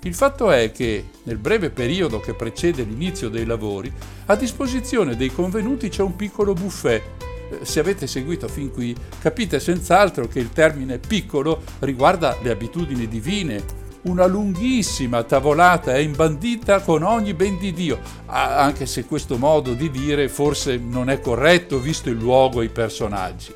Il 0.03 0.13
fatto 0.13 0.51
è 0.51 0.71
che, 0.71 1.09
nel 1.23 1.35
breve 1.35 1.69
periodo 1.69 2.21
che 2.21 2.33
precede 2.33 2.83
l'inizio 2.83 3.27
dei 3.27 3.43
lavori, 3.43 3.91
a 4.27 4.37
disposizione 4.37 5.17
dei 5.17 5.33
convenuti 5.33 5.89
c'è 5.89 6.01
un 6.01 6.15
piccolo 6.15 6.53
buffet. 6.53 7.03
Eh, 7.51 7.65
se 7.65 7.81
avete 7.81 8.07
seguito 8.07 8.47
fin 8.47 8.71
qui, 8.71 8.95
capite 9.19 9.59
senz'altro 9.59 10.29
che 10.29 10.39
il 10.39 10.51
termine 10.51 10.97
piccolo 10.97 11.61
riguarda 11.79 12.37
le 12.41 12.51
abitudini 12.51 13.05
divine, 13.05 13.83
una 14.05 14.25
lunghissima 14.25 15.23
tavolata 15.23 15.93
è 15.93 15.97
imbandita 15.97 16.81
con 16.81 17.03
ogni 17.03 17.33
ben 17.33 17.57
di 17.57 17.73
Dio, 17.73 17.99
anche 18.27 18.85
se 18.85 19.05
questo 19.05 19.37
modo 19.37 19.73
di 19.73 19.89
dire 19.89 20.29
forse 20.29 20.77
non 20.77 21.09
è 21.09 21.19
corretto 21.19 21.79
visto 21.79 22.09
il 22.09 22.17
luogo 22.17 22.61
e 22.61 22.65
i 22.65 22.69
personaggi. 22.69 23.53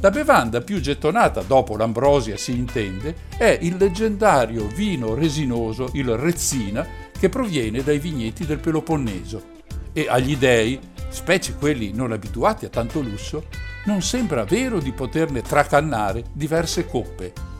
La 0.00 0.10
bevanda 0.10 0.60
più 0.60 0.80
gettonata 0.80 1.40
dopo 1.42 1.76
l'ambrosia 1.76 2.36
si 2.36 2.52
intende 2.52 3.16
è 3.36 3.58
il 3.62 3.76
leggendario 3.76 4.66
vino 4.66 5.14
resinoso, 5.14 5.88
il 5.94 6.14
Rezzina, 6.16 6.86
che 7.18 7.28
proviene 7.28 7.82
dai 7.82 7.98
vigneti 7.98 8.44
del 8.44 8.58
Peloponneso. 8.58 9.52
E 9.92 10.06
agli 10.08 10.36
dei, 10.36 10.78
specie 11.08 11.54
quelli 11.54 11.92
non 11.92 12.12
abituati 12.12 12.66
a 12.66 12.68
tanto 12.68 13.00
lusso, 13.00 13.46
non 13.86 14.02
sembra 14.02 14.44
vero 14.44 14.78
di 14.78 14.92
poterne 14.92 15.40
tracannare 15.40 16.24
diverse 16.32 16.86
coppe. 16.86 17.53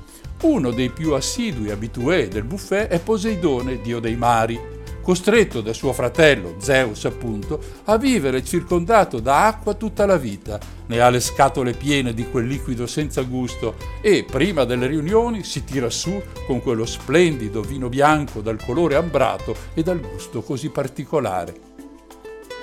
Uno 0.44 0.72
dei 0.72 0.90
più 0.90 1.14
assidui 1.14 1.70
abitué 1.70 2.28
del 2.28 2.44
buffet 2.44 2.88
è 2.88 3.00
Poseidone, 3.00 3.80
dio 3.80 3.98
dei 3.98 4.14
mari, 4.14 4.60
costretto 5.00 5.62
da 5.62 5.72
suo 5.72 5.94
fratello, 5.94 6.56
Zeus 6.58 7.06
appunto, 7.06 7.58
a 7.84 7.96
vivere 7.96 8.44
circondato 8.44 9.20
da 9.20 9.46
acqua 9.46 9.72
tutta 9.72 10.04
la 10.04 10.18
vita. 10.18 10.60
Ne 10.86 11.00
ha 11.00 11.08
le 11.08 11.20
scatole 11.20 11.72
piene 11.72 12.12
di 12.12 12.28
quel 12.28 12.46
liquido 12.46 12.86
senza 12.86 13.22
gusto 13.22 13.76
e, 14.02 14.26
prima 14.30 14.64
delle 14.64 14.86
riunioni, 14.86 15.44
si 15.44 15.64
tira 15.64 15.88
su 15.88 16.22
con 16.46 16.60
quello 16.60 16.84
splendido 16.84 17.62
vino 17.62 17.88
bianco 17.88 18.42
dal 18.42 18.62
colore 18.62 18.96
ambrato 18.96 19.56
e 19.72 19.82
dal 19.82 19.98
gusto 19.98 20.42
così 20.42 20.68
particolare. 20.68 21.54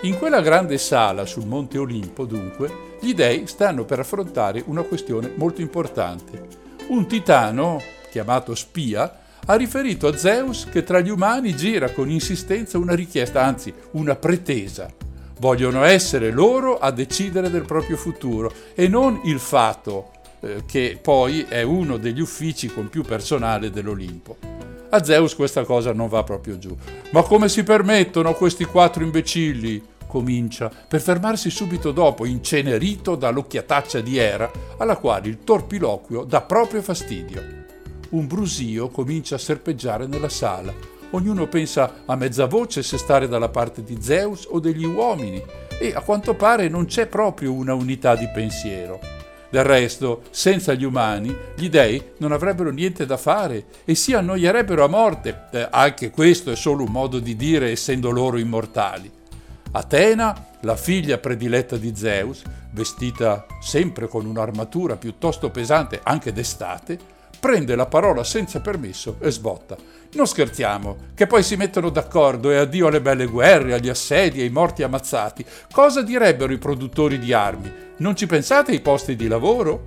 In 0.03 0.19
quella 0.19 0.41
grande 0.41 0.77
sala 0.77 1.25
sul 1.25 1.47
Monte 1.47 1.79
Olimpo, 1.79 2.25
dunque, 2.25 2.89
gli 3.01 3.15
dei 3.15 3.47
stanno 3.47 3.86
per 3.86 3.97
affrontare 3.97 4.61
una 4.67 4.84
questione 4.84 5.34
molto 5.36 5.61
importante 5.61 6.61
un 6.88 7.07
titano, 7.07 7.82
chiamato 8.09 8.55
Spia, 8.55 9.19
ha 9.45 9.55
riferito 9.55 10.07
a 10.07 10.15
Zeus 10.15 10.67
che 10.69 10.84
tra 10.84 10.99
gli 10.99 11.09
umani 11.09 11.55
gira 11.55 11.91
con 11.91 12.09
insistenza 12.09 12.77
una 12.77 12.93
richiesta, 12.93 13.43
anzi 13.43 13.73
una 13.91 14.15
pretesa. 14.15 14.91
vogliono 15.39 15.84
essere 15.84 16.29
loro 16.29 16.77
a 16.77 16.91
decidere 16.91 17.49
del 17.49 17.65
proprio 17.65 17.97
futuro 17.97 18.53
e 18.75 18.88
non 18.88 19.21
il 19.23 19.39
fato 19.39 20.11
eh, 20.41 20.63
che 20.67 20.99
poi 21.01 21.45
è 21.49 21.63
uno 21.63 21.97
degli 21.97 22.21
uffici 22.21 22.67
con 22.67 22.89
più 22.89 23.03
personale 23.03 23.71
dell'Olimpo. 23.71 24.38
A 24.89 25.03
Zeus 25.03 25.36
questa 25.36 25.63
cosa 25.63 25.93
non 25.93 26.09
va 26.09 26.23
proprio 26.23 26.59
giù. 26.59 26.75
Ma 27.11 27.23
come 27.23 27.49
si 27.49 27.63
permettono 27.63 28.34
questi 28.34 28.65
quattro 28.65 29.03
imbecilli? 29.03 29.82
Comincia, 30.12 30.70
per 30.88 30.99
fermarsi 30.99 31.49
subito 31.49 31.93
dopo, 31.93 32.26
incenerito 32.26 33.16
dall'occhiataccia 33.16 34.01
di 34.01 34.18
Era, 34.18 34.51
alla 34.78 34.97
quale 34.97 35.30
il 35.30 35.38
torpiloquio 35.45 36.26
dà 36.26 36.41
proprio 36.41 36.82
fastidio. 36.82 37.41
Un 38.09 38.28
brusio 38.28 38.89
comincia 38.89 39.36
a 39.36 39.39
serpeggiare 39.39 40.07
nella 40.07 40.28
sala. 40.28 40.74
Ognuno 41.12 41.47
pensa 41.47 42.03
a 42.05 42.16
mezza 42.18 42.45
voce 42.45 42.84
se 42.84 42.97
stare 42.97 43.30
dalla 43.30 43.47
parte 43.47 43.84
di 43.84 43.99
Zeus 44.01 44.45
o 44.49 44.59
degli 44.59 44.84
uomini, 44.84 45.41
e 45.80 45.93
a 45.95 46.01
quanto 46.01 46.34
pare 46.36 46.68
non 46.68 46.86
c'è 46.86 47.07
proprio 47.07 47.53
una 47.53 47.74
unità 47.74 48.18
di 48.18 48.28
pensiero. 48.34 48.99
Del 49.49 49.64
resto, 49.64 50.24
senza 50.30 50.74
gli 50.74 50.84
umani, 50.84 51.34
gli 51.55 51.70
dei 51.70 52.01
non 52.18 52.34
avrebbero 52.34 52.70
niente 52.70 53.05
da 53.05 53.18
fare 53.18 53.66
e 53.86 53.95
si 53.95 54.14
annoierebbero 54.14 54.84
a 54.84 54.88
morte. 54.88 55.47
Eh, 55.51 55.68
anche 55.70 56.09
questo 56.09 56.51
è 56.51 56.55
solo 56.55 56.84
un 56.84 56.91
modo 56.91 57.20
di 57.20 57.36
dire, 57.38 57.72
essendo 57.72 58.12
loro 58.12 58.38
immortali. 58.38 59.20
Atena, 59.74 60.47
la 60.61 60.76
figlia 60.76 61.17
prediletta 61.17 61.78
di 61.78 61.95
Zeus, 61.95 62.41
vestita 62.72 63.45
sempre 63.61 64.07
con 64.07 64.26
un'armatura 64.26 64.97
piuttosto 64.97 65.49
pesante 65.49 66.01
anche 66.03 66.34
d'estate, 66.34 66.99
prende 67.39 67.76
la 67.76 67.86
parola 67.86 68.24
senza 68.26 68.59
permesso 68.59 69.15
e 69.19 69.32
sbotta. 69.32 69.78
Non 70.13 70.28
scherziamo, 70.28 70.97
che 71.13 71.26
poi 71.26 71.41
si 71.41 71.55
mettono 71.55 71.89
d'accordo 71.89 72.51
e 72.51 72.57
addio 72.57 72.88
alle 72.88 72.99
belle 72.99 73.26
guerre, 73.28 73.74
agli 73.74 73.88
assedi, 73.88 74.41
ai 74.41 74.49
morti 74.49 74.84
ammazzati. 74.84 75.45
Cosa 75.72 76.01
direbbero 76.01 76.51
i 76.51 76.57
produttori 76.57 77.17
di 77.17 77.32
armi? 77.32 77.72
Non 77.97 78.15
ci 78.15 78.28
pensate 78.28 78.72
ai 78.72 78.82
posti 78.82 79.15
di 79.15 79.30
lavoro? 79.30 79.86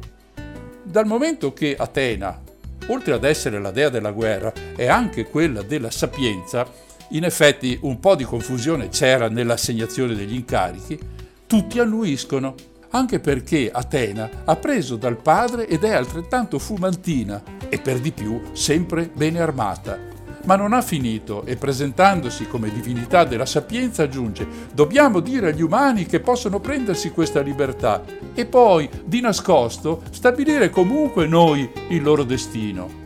Dal 0.82 1.04
momento 1.04 1.52
che 1.52 1.76
Atena, 1.78 2.40
oltre 2.86 3.12
ad 3.12 3.24
essere 3.24 3.60
la 3.60 3.70
dea 3.70 3.90
della 3.90 4.12
guerra, 4.12 4.50
è 4.74 4.86
anche 4.86 5.24
quella 5.28 5.60
della 5.60 5.90
sapienza, 5.90 6.66
in 7.10 7.24
effetti 7.24 7.78
un 7.82 8.00
po' 8.00 8.14
di 8.14 8.24
confusione 8.24 8.88
c'era 8.88 9.28
nell'assegnazione 9.28 10.14
degli 10.14 10.34
incarichi, 10.34 10.98
tutti 11.46 11.78
annuiscono, 11.78 12.54
anche 12.90 13.20
perché 13.20 13.70
Atena 13.72 14.30
ha 14.44 14.56
preso 14.56 14.96
dal 14.96 15.16
padre 15.16 15.66
ed 15.66 15.84
è 15.84 15.92
altrettanto 15.92 16.58
fumantina 16.58 17.42
e 17.68 17.78
per 17.78 17.98
di 17.98 18.12
più 18.12 18.40
sempre 18.52 19.10
bene 19.12 19.40
armata. 19.40 20.12
Ma 20.44 20.56
non 20.56 20.72
ha 20.72 20.82
finito 20.82 21.44
e 21.44 21.56
presentandosi 21.56 22.46
come 22.46 22.70
divinità 22.70 23.24
della 23.24 23.46
sapienza 23.46 24.02
aggiunge 24.02 24.46
dobbiamo 24.72 25.20
dire 25.20 25.48
agli 25.48 25.62
umani 25.62 26.06
che 26.06 26.20
possono 26.20 26.60
prendersi 26.60 27.10
questa 27.10 27.40
libertà 27.40 28.04
e 28.34 28.44
poi, 28.44 28.88
di 29.04 29.20
nascosto, 29.20 30.02
stabilire 30.10 30.70
comunque 30.70 31.26
noi 31.26 31.68
il 31.88 32.02
loro 32.02 32.24
destino. 32.24 33.03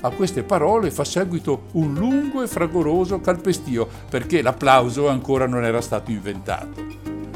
A 0.00 0.10
queste 0.10 0.44
parole 0.44 0.92
fa 0.92 1.02
seguito 1.02 1.64
un 1.72 1.94
lungo 1.94 2.42
e 2.42 2.46
fragoroso 2.46 3.20
calpestio 3.20 3.88
perché 4.08 4.42
l'applauso 4.42 5.08
ancora 5.08 5.46
non 5.46 5.64
era 5.64 5.80
stato 5.80 6.12
inventato. 6.12 6.86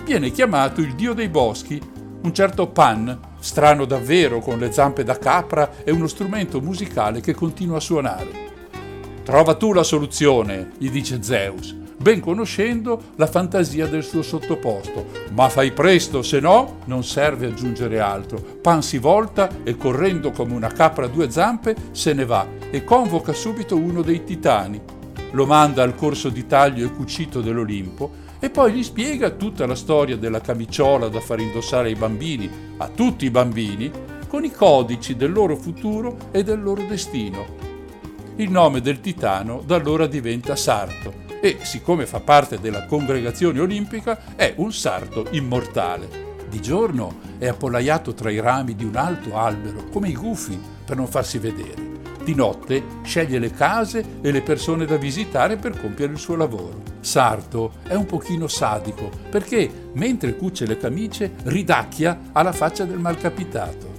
Viene 0.05 0.31
chiamato 0.31 0.81
il 0.81 0.95
dio 0.95 1.13
dei 1.13 1.29
boschi, 1.29 1.81
un 2.23 2.33
certo 2.33 2.69
Pan, 2.69 3.19
strano 3.41 3.85
davvero 3.85 4.39
con 4.39 4.61
le 4.61 4.71
zampe 4.71 5.03
da 5.03 5.19
capra 5.19 5.83
e 5.83 5.91
uno 5.91 6.07
strumento 6.07 6.61
musicale 6.61 7.21
che 7.21 7.35
continua 7.35 7.79
a 7.79 7.81
suonare. 7.81 8.51
Trova 9.25 9.55
tu 9.55 9.73
la 9.73 9.85
soluzione, 9.85 10.73
gli 10.79 10.91
dice 10.91 11.23
Zeus, 11.23 11.73
ben 11.73 12.19
conoscendo 12.19 13.01
la 13.15 13.29
fantasia 13.29 13.87
del 13.87 14.03
suo 14.03 14.21
sottoposto. 14.21 15.07
Ma 15.35 15.49
fai 15.49 15.71
presto, 15.71 16.23
se 16.23 16.41
no 16.41 16.79
non 16.87 17.05
serve 17.05 17.47
aggiungere 17.47 18.01
altro. 18.01 18.43
Pan 18.61 18.83
si 18.83 18.99
volta 18.99 19.49
e 19.63 19.77
correndo 19.77 20.33
come 20.33 20.55
una 20.55 20.73
capra 20.73 21.05
a 21.05 21.09
due 21.09 21.31
zampe 21.31 21.77
se 21.93 22.13
ne 22.15 22.25
va 22.25 22.45
e 22.69 22.83
convoca 22.83 23.33
subito 23.33 23.77
uno 23.77 24.03
dei 24.03 24.25
titani. 24.25 24.81
Lo 25.31 25.47
manda 25.47 25.85
al 25.85 25.95
corso 25.95 26.29
di 26.29 26.45
taglio 26.49 26.85
e 26.85 26.91
cucito 26.91 27.41
dell'Olimpo 27.41 28.11
e 28.41 28.51
poi 28.51 28.73
gli 28.73 28.83
spiega 28.83 29.31
tutta 29.31 29.67
la 29.67 29.77
storia 29.77 30.17
della 30.17 30.41
camiciola 30.41 31.07
da 31.07 31.21
far 31.21 31.39
indossare 31.39 31.87
ai 31.91 31.95
bambini, 31.95 32.51
a 32.79 32.89
tutti 32.89 33.25
i 33.25 33.31
bambini, 33.31 33.89
con 34.27 34.43
i 34.45 34.51
codici 34.51 35.15
del 35.15 35.31
loro 35.31 35.55
futuro 35.55 36.17
e 36.33 36.43
del 36.43 36.61
loro 36.61 36.83
destino. 36.89 37.62
Il 38.37 38.51
nome 38.51 38.81
del 38.81 39.01
titano 39.01 39.63
da 39.65 39.77
allora 39.77 40.07
diventa 40.07 40.57
Sarto 40.57 41.13
e, 41.43 41.59
siccome 41.63 42.07
fa 42.07 42.21
parte 42.21 42.59
della 42.59 42.87
congregazione 42.87 43.61
olimpica, 43.61 44.35
è 44.35 44.55
un 44.57 44.73
sarto 44.73 45.27
immortale. 45.33 46.31
Di 46.49 46.63
giorno 46.63 47.19
è 47.37 47.47
appollaiato 47.47 48.15
tra 48.15 48.31
i 48.31 48.41
rami 48.41 48.75
di 48.75 48.85
un 48.85 48.97
alto 48.97 49.37
albero, 49.37 49.85
come 49.91 50.09
i 50.09 50.15
gufi, 50.15 50.59
per 50.85 50.97
non 50.97 51.09
farsi 51.09 51.39
vedere. 51.39 51.91
Di 52.25 52.35
notte 52.35 52.83
sceglie 53.03 53.39
le 53.39 53.51
case 53.51 54.03
e 54.23 54.31
le 54.31 54.41
persone 54.41 54.87
da 54.87 54.97
visitare 54.97 55.57
per 55.57 55.79
compiere 55.79 56.13
il 56.13 56.19
suo 56.19 56.35
lavoro. 56.35 56.83
Sarto 57.01 57.73
è 57.87 57.95
un 57.95 58.07
pochino 58.07 58.47
sadico 58.47 59.11
perché, 59.29 59.91
mentre 59.93 60.37
cuce 60.37 60.65
le 60.65 60.79
camicie, 60.79 61.33
ridacchia 61.45 62.31
alla 62.33 62.53
faccia 62.53 62.85
del 62.85 62.99
malcapitato. 62.99 63.92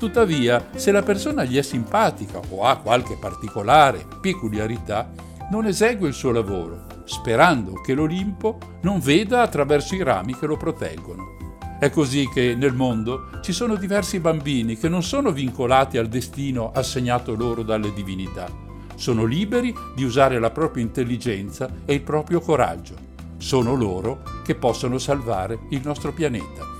Tuttavia, 0.00 0.70
se 0.76 0.92
la 0.92 1.02
persona 1.02 1.44
gli 1.44 1.58
è 1.58 1.62
simpatica 1.62 2.40
o 2.48 2.64
ha 2.64 2.78
qualche 2.78 3.18
particolare 3.20 4.06
peculiarità, 4.18 5.10
non 5.50 5.66
esegue 5.66 6.08
il 6.08 6.14
suo 6.14 6.32
lavoro, 6.32 6.86
sperando 7.04 7.74
che 7.82 7.92
l'Olimpo 7.92 8.56
non 8.80 8.98
veda 8.98 9.42
attraverso 9.42 9.94
i 9.94 10.02
rami 10.02 10.34
che 10.34 10.46
lo 10.46 10.56
proteggono. 10.56 11.58
È 11.78 11.90
così 11.90 12.26
che 12.32 12.54
nel 12.54 12.72
mondo 12.72 13.28
ci 13.42 13.52
sono 13.52 13.74
diversi 13.74 14.20
bambini 14.20 14.78
che 14.78 14.88
non 14.88 15.02
sono 15.02 15.32
vincolati 15.32 15.98
al 15.98 16.08
destino 16.08 16.72
assegnato 16.72 17.34
loro 17.34 17.62
dalle 17.62 17.92
divinità. 17.92 18.48
Sono 18.94 19.24
liberi 19.24 19.74
di 19.94 20.02
usare 20.02 20.38
la 20.38 20.50
propria 20.50 20.82
intelligenza 20.82 21.68
e 21.84 21.92
il 21.92 22.00
proprio 22.00 22.40
coraggio. 22.40 22.94
Sono 23.36 23.74
loro 23.74 24.22
che 24.44 24.54
possono 24.54 24.96
salvare 24.96 25.58
il 25.68 25.82
nostro 25.84 26.10
pianeta. 26.14 26.79